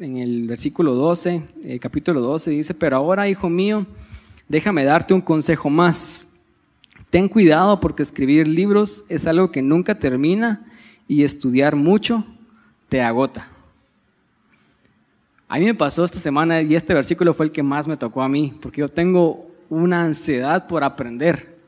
[0.00, 3.86] en el versículo 12, el capítulo 12, dice, pero ahora, hijo mío,
[4.48, 6.26] déjame darte un consejo más.
[7.10, 10.66] Ten cuidado porque escribir libros es algo que nunca termina
[11.06, 12.26] y estudiar mucho
[12.88, 13.46] te agota.
[15.52, 18.22] A mí me pasó esta semana y este versículo fue el que más me tocó
[18.22, 21.58] a mí, porque yo tengo una ansiedad por aprender.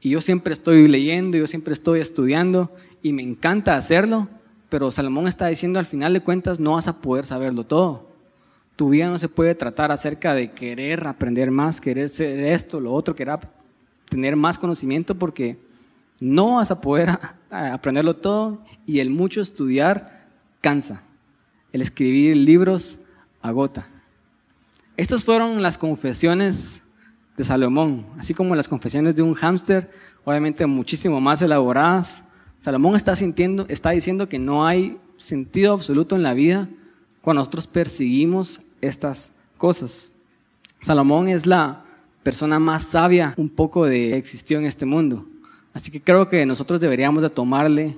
[0.00, 4.28] Y yo siempre estoy leyendo, yo siempre estoy estudiando y me encanta hacerlo,
[4.70, 8.08] pero Salomón está diciendo al final de cuentas no vas a poder saberlo todo.
[8.76, 12.94] Tu vida no se puede tratar acerca de querer aprender más, querer ser esto, lo
[12.94, 13.40] otro, querer
[14.08, 15.58] tener más conocimiento porque
[16.18, 17.10] no vas a poder
[17.50, 20.24] aprenderlo todo y el mucho estudiar
[20.62, 21.02] cansa.
[21.74, 23.00] El escribir libros
[23.42, 23.88] agota.
[24.96, 26.82] Estas fueron las confesiones
[27.36, 29.90] de Salomón, así como las confesiones de un hámster,
[30.24, 32.24] obviamente muchísimo más elaboradas.
[32.58, 36.68] Salomón está, sintiendo, está diciendo que no hay sentido absoluto en la vida
[37.22, 40.12] cuando nosotros perseguimos estas cosas.
[40.80, 41.84] Salomón es la
[42.22, 45.26] persona más sabia un poco de existió en este mundo.
[45.72, 47.96] Así que creo que nosotros deberíamos de tomarle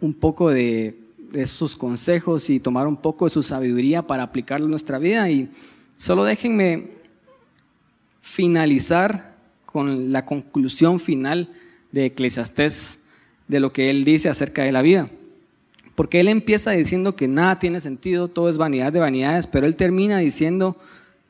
[0.00, 0.98] un poco de
[1.30, 5.30] de sus consejos y tomar un poco de su sabiduría para aplicarlo en nuestra vida.
[5.30, 5.50] Y
[5.96, 6.88] solo déjenme
[8.20, 9.36] finalizar
[9.66, 11.48] con la conclusión final
[11.92, 13.00] de Eclesiastés
[13.46, 15.10] de lo que él dice acerca de la vida.
[15.94, 19.74] Porque él empieza diciendo que nada tiene sentido, todo es vanidad de vanidades, pero él
[19.74, 20.76] termina diciendo,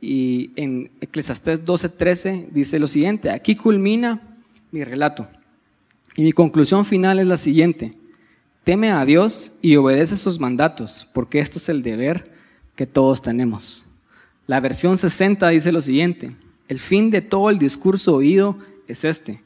[0.00, 4.20] y en Eclesiastés 12:13 dice lo siguiente, aquí culmina
[4.70, 5.26] mi relato.
[6.16, 7.96] Y mi conclusión final es la siguiente.
[8.68, 12.30] Teme a Dios y obedece sus mandatos, porque esto es el deber
[12.76, 13.86] que todos tenemos.
[14.46, 16.36] La versión 60 dice lo siguiente,
[16.68, 19.40] el fin de todo el discurso oído es este,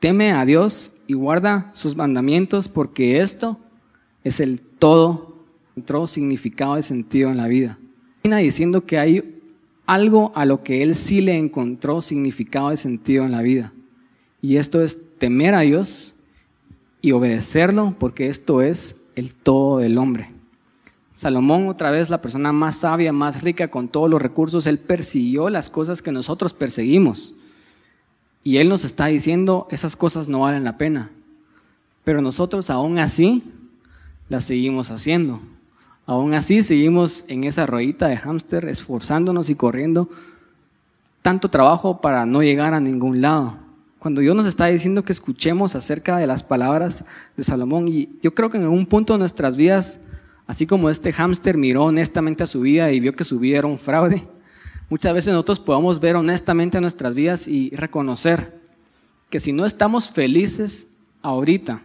[0.00, 3.60] teme a Dios y guarda sus mandamientos, porque esto
[4.24, 5.36] es el todo,
[5.76, 7.78] entró significado y sentido en la vida.
[8.22, 9.38] Termina diciendo que hay
[9.84, 13.74] algo a lo que él sí le encontró significado y sentido en la vida.
[14.40, 16.14] Y esto es temer a Dios
[17.02, 20.30] y obedecerlo porque esto es el todo del hombre.
[21.12, 25.50] Salomón, otra vez la persona más sabia, más rica, con todos los recursos, él persiguió
[25.50, 27.34] las cosas que nosotros perseguimos.
[28.42, 31.10] Y él nos está diciendo, esas cosas no valen la pena.
[32.02, 33.42] Pero nosotros aún así
[34.30, 35.40] las seguimos haciendo.
[36.06, 40.08] Aún así seguimos en esa ruedita de hámster, esforzándonos y corriendo
[41.20, 43.61] tanto trabajo para no llegar a ningún lado.
[44.02, 47.04] Cuando Dios nos está diciendo que escuchemos acerca de las palabras
[47.36, 50.00] de Salomón, y yo creo que en algún punto de nuestras vidas,
[50.48, 53.68] así como este hámster miró honestamente a su vida y vio que su vida era
[53.68, 54.26] un fraude,
[54.90, 58.58] muchas veces nosotros podemos ver honestamente nuestras vidas y reconocer
[59.30, 60.88] que si no estamos felices
[61.22, 61.80] ahorita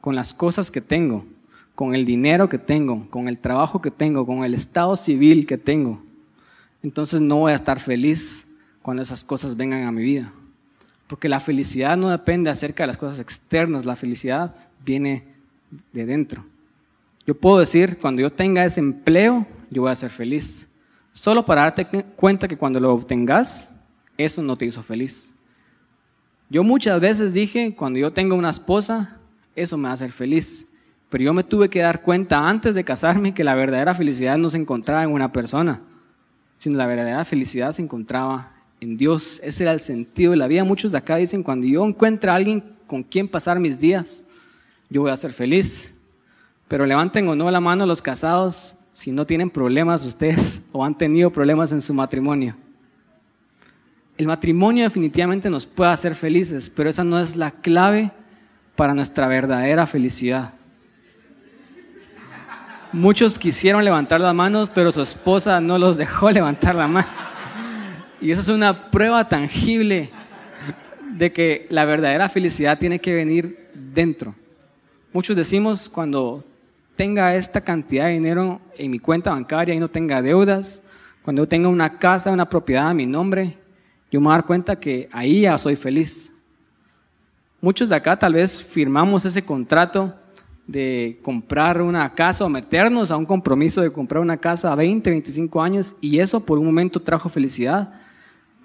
[0.00, 1.26] con las cosas que tengo,
[1.74, 5.58] con el dinero que tengo, con el trabajo que tengo, con el estado civil que
[5.58, 6.00] tengo,
[6.82, 8.46] entonces no voy a estar feliz
[8.80, 10.32] cuando esas cosas vengan a mi vida.
[11.10, 15.24] Porque la felicidad no depende acerca de las cosas externas, la felicidad viene
[15.92, 16.44] de dentro.
[17.26, 20.68] Yo puedo decir, cuando yo tenga ese empleo, yo voy a ser feliz.
[21.12, 23.74] Solo para darte cuenta que cuando lo obtengas,
[24.16, 25.34] eso no te hizo feliz.
[26.48, 29.18] Yo muchas veces dije, cuando yo tenga una esposa,
[29.56, 30.68] eso me va a hacer feliz.
[31.08, 34.48] Pero yo me tuve que dar cuenta antes de casarme que la verdadera felicidad no
[34.48, 35.80] se encontraba en una persona,
[36.56, 39.40] sino la verdadera felicidad se encontraba en Dios.
[39.42, 40.64] Ese era el sentido de la vida.
[40.64, 44.24] Muchos de acá dicen, cuando yo encuentre a alguien con quien pasar mis días,
[44.88, 45.94] yo voy a ser feliz.
[46.66, 50.96] Pero levanten o no la mano los casados si no tienen problemas ustedes o han
[50.96, 52.56] tenido problemas en su matrimonio.
[54.18, 58.10] El matrimonio definitivamente nos puede hacer felices, pero esa no es la clave
[58.76, 60.54] para nuestra verdadera felicidad.
[62.92, 67.29] Muchos quisieron levantar las manos, pero su esposa no los dejó levantar la mano.
[68.20, 70.10] Y eso es una prueba tangible
[71.16, 74.34] de que la verdadera felicidad tiene que venir dentro.
[75.12, 76.44] Muchos decimos cuando
[76.96, 80.82] tenga esta cantidad de dinero en mi cuenta bancaria y no tenga deudas,
[81.22, 83.56] cuando yo tenga una casa, una propiedad a mi nombre,
[84.10, 86.32] yo me voy a dar cuenta que ahí ya soy feliz.
[87.60, 90.14] Muchos de acá tal vez firmamos ese contrato
[90.66, 95.10] de comprar una casa o meternos a un compromiso de comprar una casa a 20,
[95.10, 97.92] 25 años y eso por un momento trajo felicidad,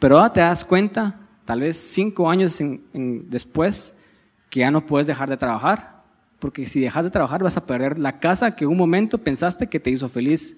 [0.06, 1.16] pero ahora te das cuenta,
[1.46, 2.62] tal vez cinco años
[2.94, 3.96] después,
[4.52, 6.04] que ya no puedes dejar de trabajar,
[6.38, 9.80] porque si dejas de trabajar vas a perder la casa que un momento pensaste que
[9.80, 10.58] te hizo feliz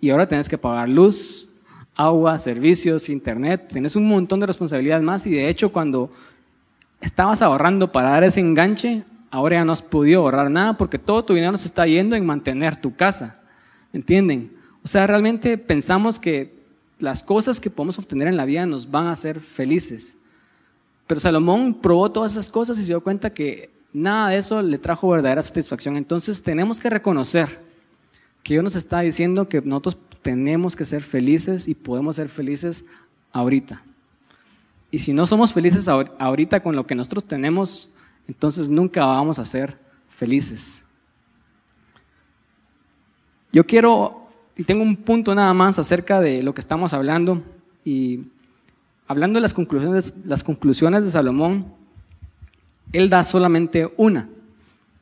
[0.00, 1.52] y ahora tienes que pagar luz,
[1.96, 6.12] agua, servicios, internet, tienes un montón de responsabilidades más y de hecho cuando
[7.00, 11.24] estabas ahorrando para dar ese enganche, ahora ya no has podido ahorrar nada porque todo
[11.24, 13.42] tu dinero se está yendo en mantener tu casa.
[13.92, 14.56] ¿Entienden?
[14.84, 16.55] O sea, realmente pensamos que
[16.98, 20.18] las cosas que podemos obtener en la vida nos van a hacer felices.
[21.06, 24.78] Pero Salomón probó todas esas cosas y se dio cuenta que nada de eso le
[24.78, 25.96] trajo verdadera satisfacción.
[25.96, 27.60] Entonces tenemos que reconocer
[28.42, 32.84] que Dios nos está diciendo que nosotros tenemos que ser felices y podemos ser felices
[33.32, 33.82] ahorita.
[34.90, 37.90] Y si no somos felices ahorita con lo que nosotros tenemos,
[38.28, 39.76] entonces nunca vamos a ser
[40.08, 40.84] felices.
[43.52, 44.25] Yo quiero,
[44.56, 47.42] y tengo un punto nada más acerca de lo que estamos hablando,
[47.84, 48.20] y
[49.06, 51.66] hablando de las conclusiones, las conclusiones de Salomón,
[52.92, 54.28] él da solamente una,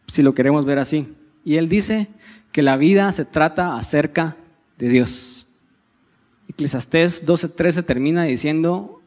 [0.06, 1.08] si lo queremos ver así.
[1.44, 2.08] Y él dice
[2.52, 4.36] que la vida se trata acerca
[4.78, 5.46] de Dios.
[6.48, 9.00] Eclesiastés 12:13 termina diciendo,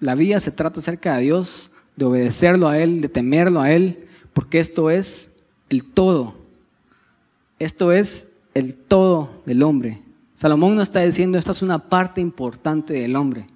[0.00, 4.08] la vida se trata acerca de Dios, de obedecerlo a Él, de temerlo a Él,
[4.32, 5.32] porque esto es
[5.68, 6.34] el todo.
[7.58, 10.02] Esto es el todo del hombre.
[10.36, 13.46] Salomón no está diciendo esta es una parte importante del hombre.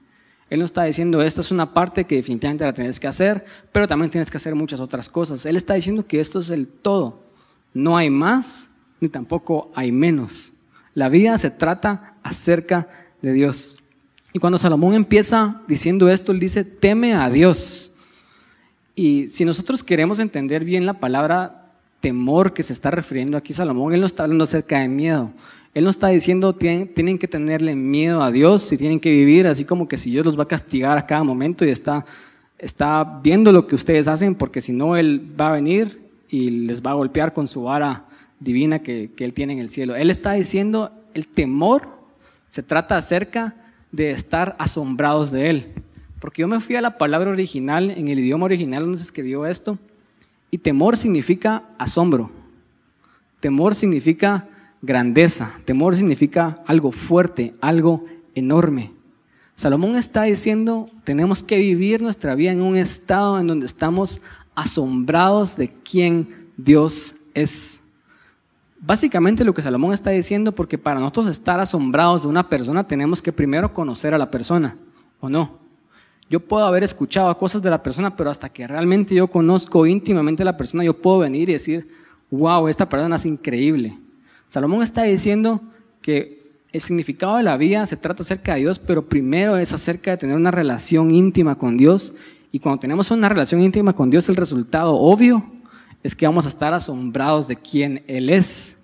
[0.48, 3.88] Él no está diciendo esta es una parte que definitivamente la tienes que hacer, pero
[3.88, 5.44] también tienes que hacer muchas otras cosas.
[5.46, 7.22] Él está diciendo que esto es el todo.
[7.74, 8.68] No hay más
[9.00, 10.52] ni tampoco hay menos.
[10.94, 12.88] La vida se trata acerca
[13.20, 13.78] de Dios.
[14.32, 17.92] Y cuando Salomón empieza diciendo esto, él dice, teme a Dios.
[18.94, 21.65] Y si nosotros queremos entender bien la palabra
[22.00, 25.32] temor que se está refiriendo aquí Salomón, él no está hablando acerca de miedo.
[25.74, 29.46] Él no está diciendo tienen, tienen que tenerle miedo a Dios y tienen que vivir
[29.46, 32.06] así como que si Dios los va a castigar a cada momento y está,
[32.58, 36.80] está viendo lo que ustedes hacen porque si no Él va a venir y les
[36.80, 38.06] va a golpear con su vara
[38.40, 39.96] divina que, que Él tiene en el cielo.
[39.96, 41.96] Él está diciendo el temor
[42.48, 43.54] se trata acerca
[43.92, 45.72] de estar asombrados de Él.
[46.20, 49.46] Porque yo me fui a la palabra original, en el idioma original donde se escribió
[49.46, 49.78] esto,
[50.50, 52.30] y temor significa asombro.
[53.40, 54.48] Temor significa
[54.82, 55.52] grandeza.
[55.64, 58.04] Temor significa algo fuerte, algo
[58.34, 58.92] enorme.
[59.54, 64.20] Salomón está diciendo, tenemos que vivir nuestra vida en un estado en donde estamos
[64.54, 67.82] asombrados de quién Dios es.
[68.78, 73.22] Básicamente lo que Salomón está diciendo, porque para nosotros estar asombrados de una persona tenemos
[73.22, 74.76] que primero conocer a la persona,
[75.20, 75.65] ¿o no?
[76.28, 80.42] Yo puedo haber escuchado cosas de la persona, pero hasta que realmente yo conozco íntimamente
[80.42, 81.88] a la persona, yo puedo venir y decir,
[82.30, 83.96] wow, esta persona es increíble.
[84.48, 85.60] Salomón está diciendo
[86.02, 86.36] que
[86.72, 90.16] el significado de la vida se trata acerca de Dios, pero primero es acerca de
[90.16, 92.12] tener una relación íntima con Dios.
[92.50, 95.44] Y cuando tenemos una relación íntima con Dios, el resultado obvio
[96.02, 98.78] es que vamos a estar asombrados de quién Él es.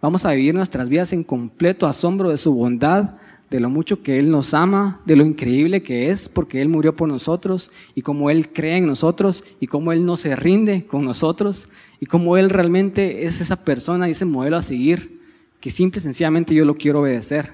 [0.00, 3.10] Vamos a vivir nuestras vidas en completo asombro de su bondad,
[3.50, 6.96] de lo mucho que Él nos ama, de lo increíble que es, porque Él murió
[6.96, 11.04] por nosotros y cómo Él cree en nosotros y cómo Él no se rinde con
[11.04, 11.68] nosotros
[12.00, 15.20] y cómo Él realmente es esa persona y ese modelo a seguir,
[15.60, 17.52] que simple y sencillamente yo lo quiero obedecer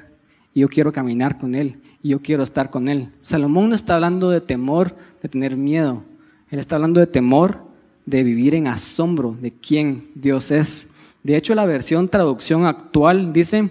[0.55, 3.09] y yo quiero caminar con Él y yo quiero estar con Él.
[3.21, 6.05] Salomón no está hablando de temor, de tener miedo,
[6.51, 7.71] Él está hablando de temor,
[8.07, 10.89] de vivir en asombro de quién Dios es.
[11.23, 13.71] De hecho, la versión traducción actual dice,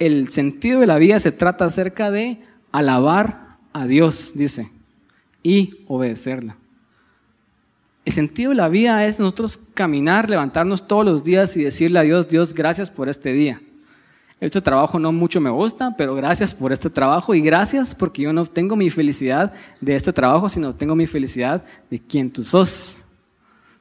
[0.00, 2.40] el sentido de la vida se trata acerca de
[2.72, 4.72] alabar a Dios, dice,
[5.42, 6.56] y obedecerla.
[8.04, 12.02] El sentido de la vida es nosotros caminar, levantarnos todos los días y decirle a
[12.02, 13.60] Dios, Dios, gracias por este día.
[14.40, 18.32] Este trabajo no mucho me gusta, pero gracias por este trabajo y gracias porque yo
[18.32, 22.96] no tengo mi felicidad de este trabajo, sino tengo mi felicidad de quien tú sos.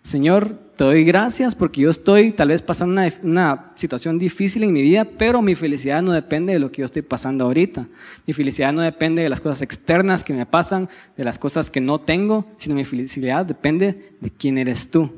[0.03, 4.71] Señor, te doy gracias porque yo estoy tal vez pasando una, una, situación difícil en
[4.71, 7.85] mi vida, pero mi felicidad no depende de lo que yo estoy pasando ahorita.
[8.25, 11.81] Mi felicidad no depende de las cosas externas que me pasan, de las cosas que
[11.81, 15.11] no tengo, sino mi felicidad depende de quién eres tú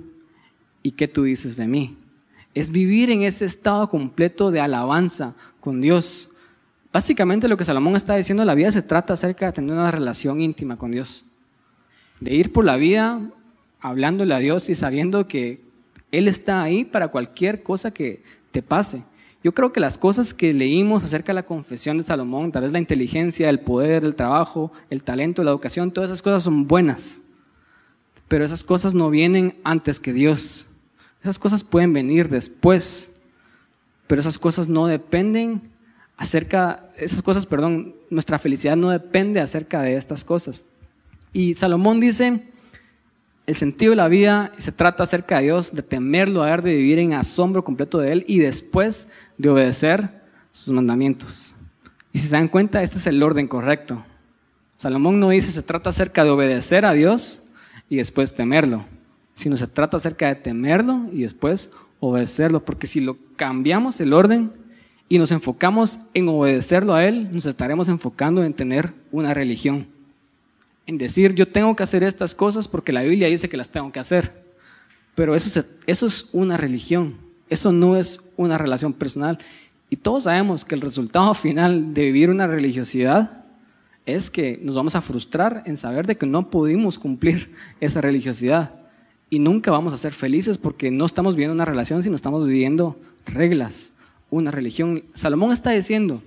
[0.82, 1.95] y qué tú dices de mí.
[2.55, 6.32] Es vivir en ese estado completo de alabanza con Dios.
[6.91, 9.91] Básicamente lo que Salomón está diciendo en la vida se trata acerca de tener una
[9.91, 11.24] relación íntima con Dios.
[12.20, 13.22] De ir por la vida
[13.82, 15.61] hablándole a Dios y sabiendo que
[16.11, 19.03] Él está ahí para cualquier cosa que te pase.
[19.43, 22.71] Yo creo que las cosas que leímos acerca de la confesión de Salomón, tal vez
[22.71, 27.23] la inteligencia, el poder, el trabajo, el talento, la educación, todas esas cosas son buenas.
[28.27, 30.67] Pero esas cosas no vienen antes que Dios.
[31.21, 33.19] Esas cosas pueden venir después.
[34.05, 35.71] Pero esas cosas no dependen
[36.17, 40.67] acerca, esas cosas, perdón, nuestra felicidad no depende acerca de estas cosas.
[41.34, 42.43] Y Salomón dice,
[43.48, 47.00] el sentido de la vida se trata acerca de Dios, de temerlo, a de vivir
[47.00, 50.22] en asombro completo de Él y después de obedecer
[50.52, 51.56] sus mandamientos.
[52.14, 54.04] Y si se dan cuenta, este es el orden correcto.
[54.78, 57.44] Salomón no dice se trata acerca de obedecer a Dios
[57.89, 58.86] y después temerlo,
[59.36, 64.52] sino se trata acerca de temerlo y después obedecerlo, porque si lo cambiamos el orden
[65.08, 69.88] y nos enfocamos en obedecerlo a Él, nos estaremos enfocando en tener una religión
[70.88, 73.91] en decir yo tengo que hacer estas cosas porque la Biblia dice que las tengo
[73.91, 74.41] que hacer.
[75.15, 77.17] Pero eso, es una religión,
[77.49, 79.38] eso no es una relación personal.
[79.89, 83.43] Y todos sabemos que el resultado final de vivir una religiosidad
[84.05, 87.51] es que nos vamos a frustrar en saber de que no pudimos cumplir
[87.82, 88.75] esa religiosidad.
[89.29, 92.99] Y nunca vamos a ser felices porque no estamos viviendo una relación, sino estamos viviendo
[93.25, 93.93] reglas,
[94.29, 95.03] una religión.
[95.13, 96.23] Salomón está diciendo,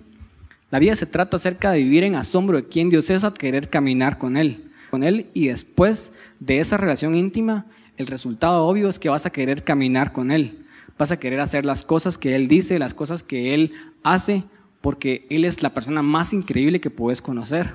[0.70, 3.70] la vida se trata acerca de vivir en asombro de quién Dios es, a querer
[3.70, 8.98] caminar con Él, con Él y después de esa relación íntima, el resultado obvio es
[8.98, 10.64] que vas a querer caminar con Él,
[10.98, 14.44] vas a querer hacer las cosas que Él dice, las cosas que Él hace,
[14.80, 17.70] porque Él es la persona más increíble que puedes conocer.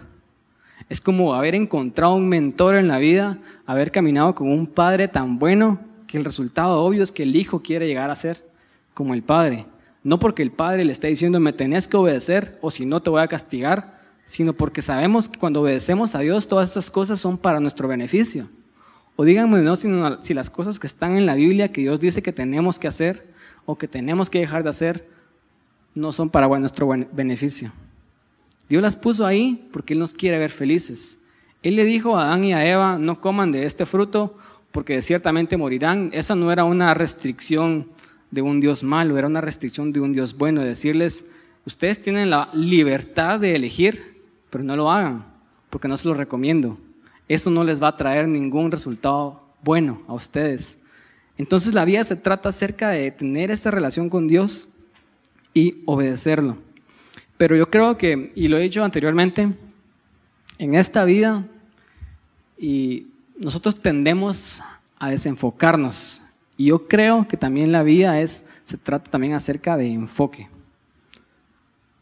[0.90, 5.40] Es como haber encontrado un mentor en la vida, haber caminado con un padre tan
[5.40, 8.44] bueno que el resultado obvio es que el hijo quiere llegar a ser
[8.94, 9.66] como el padre.
[10.04, 13.10] No porque el Padre le esté diciendo me tenés que obedecer o si no te
[13.10, 17.38] voy a castigar, sino porque sabemos que cuando obedecemos a Dios todas estas cosas son
[17.38, 18.48] para nuestro beneficio.
[19.16, 22.32] O díganme no si las cosas que están en la Biblia que Dios dice que
[22.32, 23.28] tenemos que hacer
[23.66, 25.10] o que tenemos que dejar de hacer
[25.94, 27.72] no son para nuestro beneficio.
[28.70, 31.18] Dios las puso ahí porque Él nos quiere ver felices.
[31.64, 34.38] Él le dijo a Adán y a Eva, no coman de este fruto
[34.72, 36.12] porque ciertamente morirán.
[36.14, 37.88] Esa no era una restricción
[38.32, 41.26] de un Dios malo, era una restricción de un Dios bueno, decirles,
[41.66, 45.26] ustedes tienen la libertad de elegir, pero no lo hagan,
[45.70, 46.78] porque no se lo recomiendo.
[47.28, 50.80] Eso no les va a traer ningún resultado bueno a ustedes.
[51.38, 54.68] Entonces la vida se trata acerca de tener esa relación con Dios
[55.54, 56.58] y obedecerlo.
[57.38, 59.54] Pero yo creo que, y lo he dicho anteriormente,
[60.58, 61.46] en esta vida
[62.58, 63.08] y
[63.38, 64.62] nosotros tendemos
[64.98, 66.22] a desenfocarnos
[66.60, 70.50] y yo creo que también la vida es, se trata también acerca de enfoque.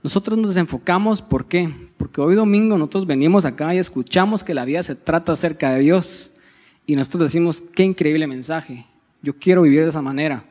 [0.01, 1.71] Nosotros nos desenfocamos, ¿por qué?
[1.95, 5.81] Porque hoy domingo nosotros venimos acá y escuchamos que la vida se trata acerca de
[5.81, 6.37] Dios.
[6.87, 8.87] Y nosotros decimos, qué increíble mensaje,
[9.21, 10.43] yo quiero vivir de esa manera.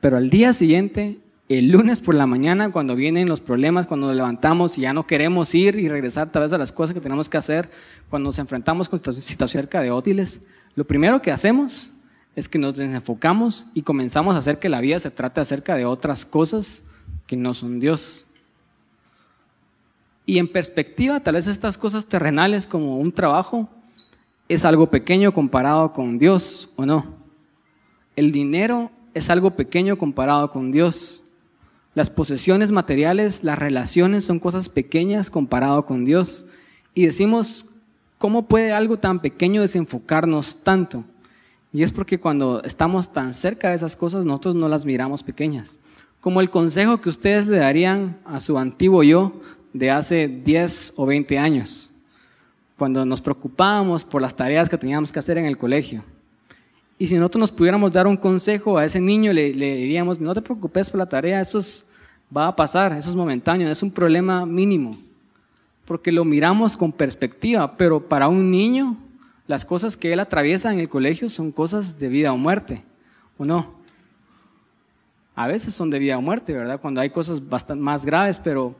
[0.00, 4.16] Pero al día siguiente, el lunes por la mañana, cuando vienen los problemas, cuando nos
[4.16, 7.28] levantamos y ya no queremos ir y regresar tal vez a las cosas que tenemos
[7.28, 7.70] que hacer,
[8.10, 10.40] cuando nos enfrentamos con situaciones acerca de útiles,
[10.74, 11.92] lo primero que hacemos
[12.36, 15.84] es que nos desenfocamos y comenzamos a hacer que la vida se trate acerca de
[15.84, 16.82] otras cosas
[17.26, 18.26] que no son Dios.
[20.26, 23.68] Y en perspectiva, tal vez estas cosas terrenales como un trabajo
[24.48, 27.06] es algo pequeño comparado con Dios o no.
[28.16, 31.22] El dinero es algo pequeño comparado con Dios.
[31.94, 36.46] Las posesiones materiales, las relaciones son cosas pequeñas comparado con Dios.
[36.94, 37.66] Y decimos,
[38.18, 41.04] ¿cómo puede algo tan pequeño desenfocarnos tanto?
[41.74, 45.80] Y es porque cuando estamos tan cerca de esas cosas, nosotros no las miramos pequeñas.
[46.20, 49.40] Como el consejo que ustedes le darían a su antiguo yo
[49.72, 51.90] de hace 10 o 20 años,
[52.78, 56.04] cuando nos preocupábamos por las tareas que teníamos que hacer en el colegio.
[56.96, 60.42] Y si nosotros nos pudiéramos dar un consejo a ese niño, le, diríamos, no te
[60.42, 61.60] preocupes por la tarea, eso
[62.34, 64.96] va a pasar, eso es momentáneo, es un problema mínimo,
[65.86, 68.96] porque lo miramos con perspectiva, pero para un niño
[69.46, 72.84] las cosas que él atraviesa en el colegio son cosas de vida o muerte,
[73.36, 73.74] ¿o no?
[75.34, 76.80] A veces son de vida o muerte, ¿verdad?
[76.80, 78.76] Cuando hay cosas bastante más graves, pero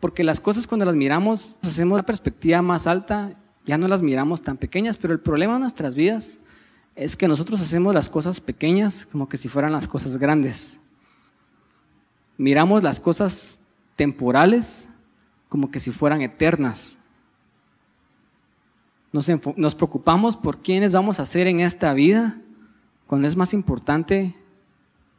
[0.00, 3.32] porque las cosas cuando las miramos, hacemos una perspectiva más alta,
[3.66, 6.38] ya no las miramos tan pequeñas, pero el problema de nuestras vidas
[6.96, 10.80] es que nosotros hacemos las cosas pequeñas como que si fueran las cosas grandes.
[12.36, 13.60] Miramos las cosas
[13.94, 14.88] temporales
[15.48, 16.98] como que si fueran eternas.
[19.12, 22.36] Nos, preocupamos por quiénes vamos a ser en esta vida,
[23.06, 24.34] cuando es más importante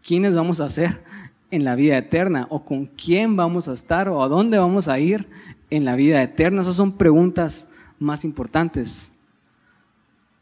[0.03, 1.03] quiénes vamos a ser
[1.51, 4.99] en la vida eterna, o con quién vamos a estar, o a dónde vamos a
[4.99, 5.27] ir
[5.71, 6.61] en la vida eterna.
[6.61, 7.67] Esas son preguntas
[7.97, 9.11] más importantes.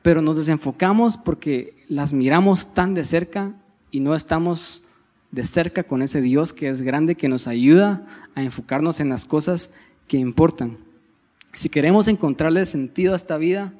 [0.02, 3.54] Pero nos desenfocamos porque las miramos tan de cerca
[3.92, 4.84] y no estamos
[5.32, 9.26] de cerca con ese Dios que es grande, que nos ayuda a enfocarnos en las
[9.26, 9.72] cosas
[10.08, 10.78] que importan.
[11.58, 13.74] Si queremos encontrarle sentido a esta vida,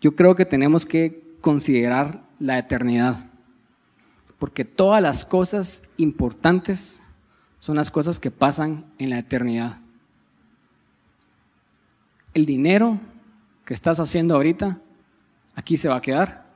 [0.00, 3.26] yo creo que tenemos que considerar la eternidad.
[4.38, 7.02] Porque todas las cosas importantes
[7.58, 9.76] son las cosas que pasan en la eternidad.
[12.32, 12.98] El dinero
[13.66, 14.78] que estás haciendo ahorita,
[15.54, 16.46] aquí se va a quedar.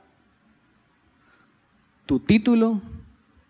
[2.07, 2.81] Tu título,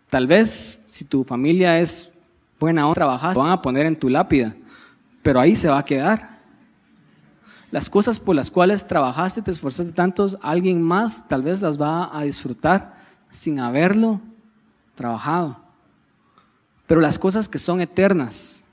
[0.09, 2.11] tal vez si tu familia es
[2.59, 4.53] buena o trabajas, lo van a poner en tu lápida,
[5.23, 6.34] pero ahí se va a quedar
[7.75, 12.17] las cosas por las cuales trabajaste, te esforzaste tanto, alguien más tal vez las va
[12.17, 12.95] a disfrutar
[13.29, 14.21] sin haberlo
[14.95, 15.59] trabajado.
[16.87, 18.63] Pero las cosas que son eternas,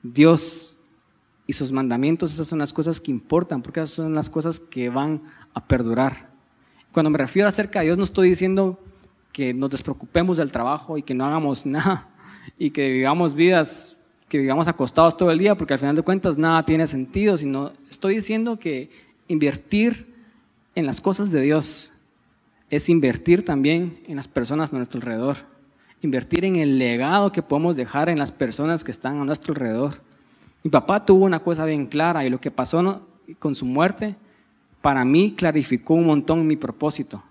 [0.00, 0.78] Dios
[1.48, 4.90] y sus mandamientos, esas son las cosas que importan, porque esas son las cosas que
[4.90, 5.22] van
[5.52, 6.28] a perdurar.
[6.92, 8.78] Cuando me refiero acerca de Dios, no estoy diciendo
[9.32, 12.10] que nos despreocupemos del trabajo y que no hagamos nada
[12.56, 13.95] y que vivamos vidas
[14.28, 17.72] que vivamos acostados todo el día, porque al final de cuentas nada tiene sentido, sino
[17.90, 18.90] estoy diciendo que
[19.28, 20.14] invertir
[20.74, 21.92] en las cosas de Dios
[22.70, 25.36] es invertir también en las personas a nuestro alrededor,
[26.02, 30.02] invertir en el legado que podemos dejar en las personas que están a nuestro alrededor.
[30.64, 33.06] Mi papá tuvo una cosa bien clara y lo que pasó
[33.38, 34.16] con su muerte,
[34.82, 37.22] para mí clarificó un montón mi propósito,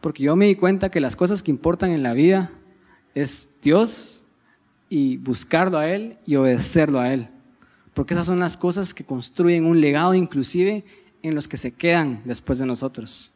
[0.00, 2.50] porque yo me di cuenta que las cosas que importan en la vida
[3.14, 4.23] es Dios
[4.94, 7.28] y buscarlo a Él y obedecerlo a Él.
[7.94, 10.84] Porque esas son las cosas que construyen un legado inclusive
[11.20, 13.32] en los que se quedan después de nosotros.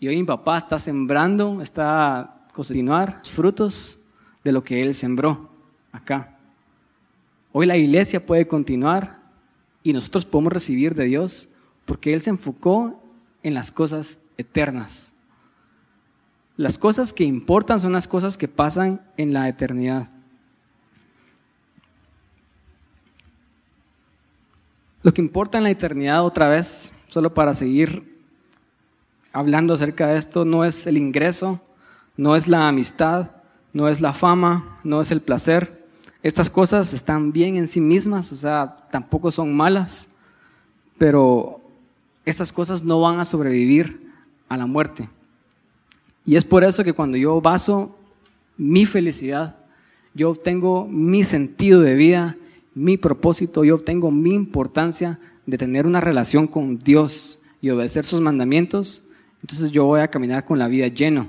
[0.00, 4.00] Y hoy mi papá está sembrando, está cosechando frutos
[4.42, 5.50] de lo que Él sembró
[5.92, 6.38] acá.
[7.52, 9.18] Hoy la iglesia puede continuar
[9.82, 11.50] y nosotros podemos recibir de Dios
[11.84, 12.98] porque Él se enfocó
[13.42, 15.12] en las cosas eternas.
[16.56, 20.08] Las cosas que importan son las cosas que pasan en la eternidad.
[25.02, 28.20] Lo que importa en la eternidad, otra vez, solo para seguir
[29.32, 31.60] hablando acerca de esto, no es el ingreso,
[32.16, 33.30] no es la amistad,
[33.72, 35.86] no es la fama, no es el placer.
[36.22, 40.14] Estas cosas están bien en sí mismas, o sea, tampoco son malas,
[40.98, 41.60] pero
[42.24, 44.08] estas cosas no van a sobrevivir
[44.48, 45.08] a la muerte.
[46.24, 47.96] Y es por eso que cuando yo baso
[48.56, 49.56] mi felicidad,
[50.14, 52.36] yo obtengo mi sentido de vida
[52.74, 58.20] mi propósito, yo obtengo mi importancia de tener una relación con Dios y obedecer sus
[58.20, 59.08] mandamientos,
[59.40, 61.28] entonces yo voy a caminar con la vida lleno.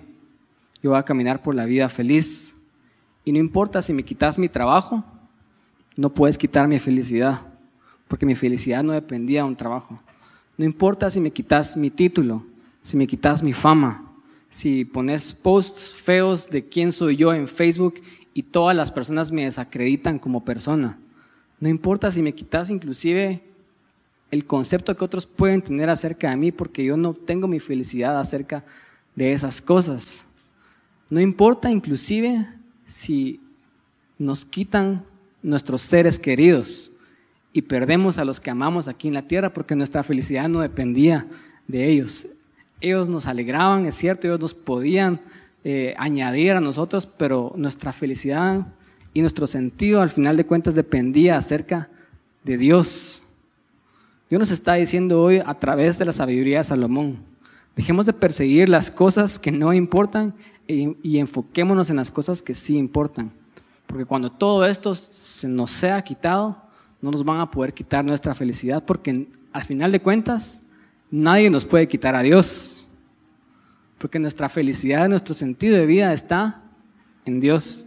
[0.81, 2.55] Yo voy a caminar por la vida feliz.
[3.25, 5.03] Y no importa si me quitas mi trabajo,
[5.95, 7.41] no puedes quitar mi felicidad,
[8.07, 10.01] porque mi felicidad no dependía de un trabajo.
[10.57, 12.43] No importa si me quitas mi título,
[12.81, 14.11] si me quitas mi fama,
[14.49, 17.95] si pones posts feos de quién soy yo en Facebook
[18.33, 20.99] y todas las personas me desacreditan como persona.
[21.63, 23.41] No importa si me quitas inclusive
[24.31, 28.19] el concepto que otros pueden tener acerca de mí, porque yo no tengo mi felicidad
[28.19, 28.65] acerca
[29.15, 30.25] de esas cosas.
[31.09, 32.45] No importa inclusive
[32.85, 33.39] si
[34.19, 35.05] nos quitan
[35.41, 36.91] nuestros seres queridos
[37.53, 41.27] y perdemos a los que amamos aquí en la tierra, porque nuestra felicidad no dependía
[41.69, 42.27] de ellos.
[42.81, 45.21] Ellos nos alegraban, es cierto, ellos nos podían
[45.63, 48.67] eh, añadir a nosotros, pero nuestra felicidad
[49.13, 51.89] y nuestro sentido al final de cuentas dependía acerca
[52.43, 53.23] de Dios.
[54.29, 57.19] Dios nos está diciendo hoy a través de la sabiduría de Salomón,
[57.75, 60.33] dejemos de perseguir las cosas que no importan
[60.67, 63.31] y, y enfoquémonos en las cosas que sí importan.
[63.85, 66.63] Porque cuando todo esto se nos sea quitado,
[67.01, 70.63] no nos van a poder quitar nuestra felicidad porque al final de cuentas
[71.11, 72.87] nadie nos puede quitar a Dios.
[73.99, 76.63] Porque nuestra felicidad, nuestro sentido de vida está
[77.25, 77.85] en Dios.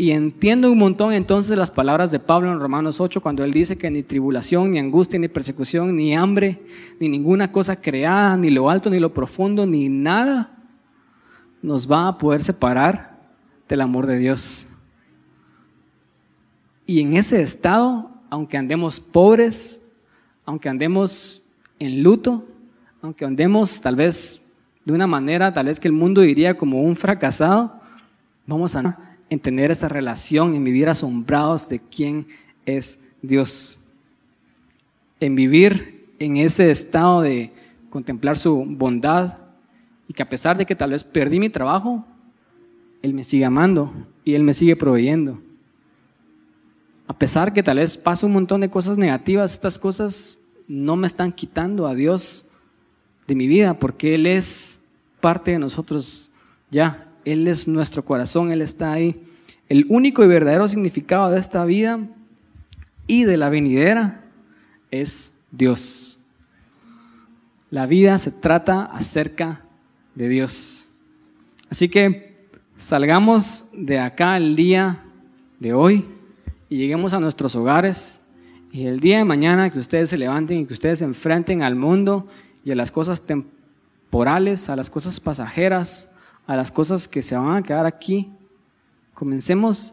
[0.00, 3.76] Y entiendo un montón entonces las palabras de Pablo en Romanos 8 cuando él dice
[3.76, 6.62] que ni tribulación, ni angustia, ni persecución, ni hambre,
[7.00, 10.56] ni ninguna cosa creada, ni lo alto, ni lo profundo, ni nada
[11.60, 13.18] nos va a poder separar
[13.68, 14.68] del amor de Dios.
[16.86, 19.82] Y en ese estado, aunque andemos pobres,
[20.46, 21.44] aunque andemos
[21.80, 22.46] en luto,
[23.02, 24.40] aunque andemos tal vez
[24.84, 27.80] de una manera, tal vez que el mundo diría como un fracasado,
[28.46, 32.26] vamos a en tener esa relación, en vivir asombrados de quién
[32.66, 33.80] es Dios,
[35.20, 37.52] en vivir en ese estado de
[37.90, 39.38] contemplar su bondad
[40.06, 42.04] y que a pesar de que tal vez perdí mi trabajo,
[43.02, 43.92] Él me sigue amando
[44.24, 45.40] y Él me sigue proveyendo.
[47.06, 51.06] A pesar que tal vez paso un montón de cosas negativas, estas cosas no me
[51.06, 52.48] están quitando a Dios
[53.26, 54.80] de mi vida porque Él es
[55.20, 56.30] parte de nosotros
[56.70, 57.07] ya.
[57.32, 59.20] Él es nuestro corazón, Él está ahí.
[59.68, 62.00] El único y verdadero significado de esta vida
[63.06, 64.24] y de la venidera
[64.90, 66.20] es Dios.
[67.70, 69.62] La vida se trata acerca
[70.14, 70.88] de Dios.
[71.68, 72.48] Así que
[72.78, 75.04] salgamos de acá el día
[75.60, 76.06] de hoy
[76.70, 78.22] y lleguemos a nuestros hogares
[78.72, 81.74] y el día de mañana que ustedes se levanten y que ustedes se enfrenten al
[81.74, 82.26] mundo
[82.64, 86.10] y a las cosas temporales, a las cosas pasajeras,
[86.48, 88.32] a las cosas que se van a quedar aquí,
[89.12, 89.92] comencemos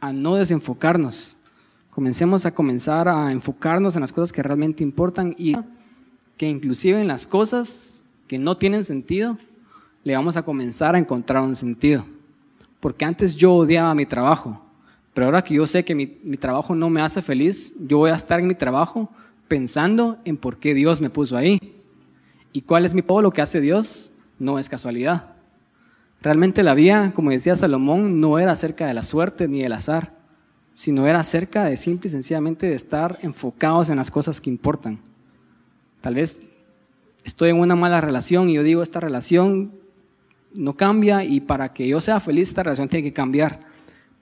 [0.00, 1.36] a no desenfocarnos,
[1.90, 5.54] comencemos a comenzar a enfocarnos en las cosas que realmente importan y
[6.38, 9.36] que inclusive en las cosas que no tienen sentido,
[10.02, 12.06] le vamos a comenzar a encontrar un sentido.
[12.80, 14.62] Porque antes yo odiaba mi trabajo,
[15.12, 18.10] pero ahora que yo sé que mi, mi trabajo no me hace feliz, yo voy
[18.10, 19.10] a estar en mi trabajo
[19.46, 21.60] pensando en por qué Dios me puso ahí.
[22.54, 24.10] ¿Y cuál es mi todo lo que hace Dios?
[24.38, 25.35] No es casualidad.
[26.22, 30.12] Realmente la vida, como decía Salomón, no era acerca de la suerte ni del azar,
[30.74, 34.98] sino era acerca de simple y sencillamente de estar enfocados en las cosas que importan.
[36.00, 36.40] Tal vez
[37.24, 39.72] estoy en una mala relación y yo digo, esta relación
[40.52, 43.60] no cambia y para que yo sea feliz esta relación tiene que cambiar.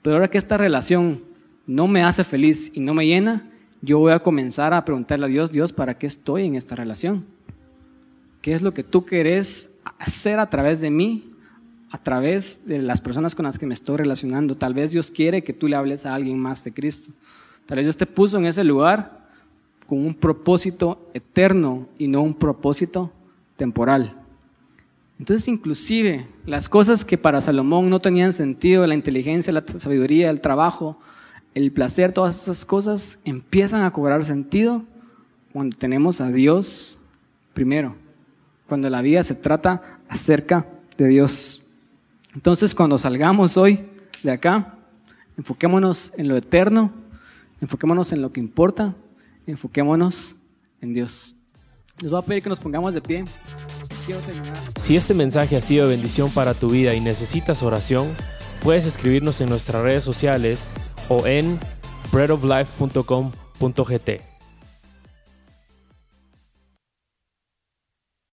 [0.03, 1.23] Pero ahora que esta relación
[1.67, 5.29] no me hace feliz y no me llena, yo voy a comenzar a preguntarle a
[5.29, 7.25] Dios, Dios, ¿para qué estoy en esta relación?
[8.41, 11.34] ¿Qué es lo que tú querés hacer a través de mí,
[11.95, 14.57] a través de las personas con las que me estoy relacionando?
[14.57, 17.13] Tal vez Dios quiere que tú le hables a alguien más de Cristo.
[17.67, 19.29] Tal vez Dios te puso en ese lugar
[19.87, 23.13] con un propósito eterno y no un propósito
[23.57, 24.17] temporal.
[25.21, 30.41] Entonces, inclusive, las cosas que para Salomón no tenían sentido, la inteligencia, la sabiduría, el
[30.41, 30.99] trabajo,
[31.55, 34.83] el placer, todas esas cosas empiezan a cobrar sentido
[35.53, 36.99] cuando tenemos a Dios
[37.53, 37.95] primero
[38.67, 40.67] cuando la vida se trata acerca
[40.97, 41.64] de Dios.
[42.35, 43.87] Entonces, cuando salgamos hoy
[44.23, 44.75] de acá,
[45.37, 46.93] enfoquémonos en lo eterno,
[47.61, 48.95] enfoquémonos en lo que importa,
[49.47, 50.37] enfoquémonos
[50.81, 51.37] en Dios.
[52.01, 53.25] Les voy a pedir que nos pongamos de pie.
[54.77, 58.17] Si este mensaje ha sido bendición para tu vida y necesitas oración,
[58.63, 60.75] puedes escribirnos en nuestras redes sociales
[61.09, 61.59] o en
[62.13, 64.34] breadoflife.com.gt.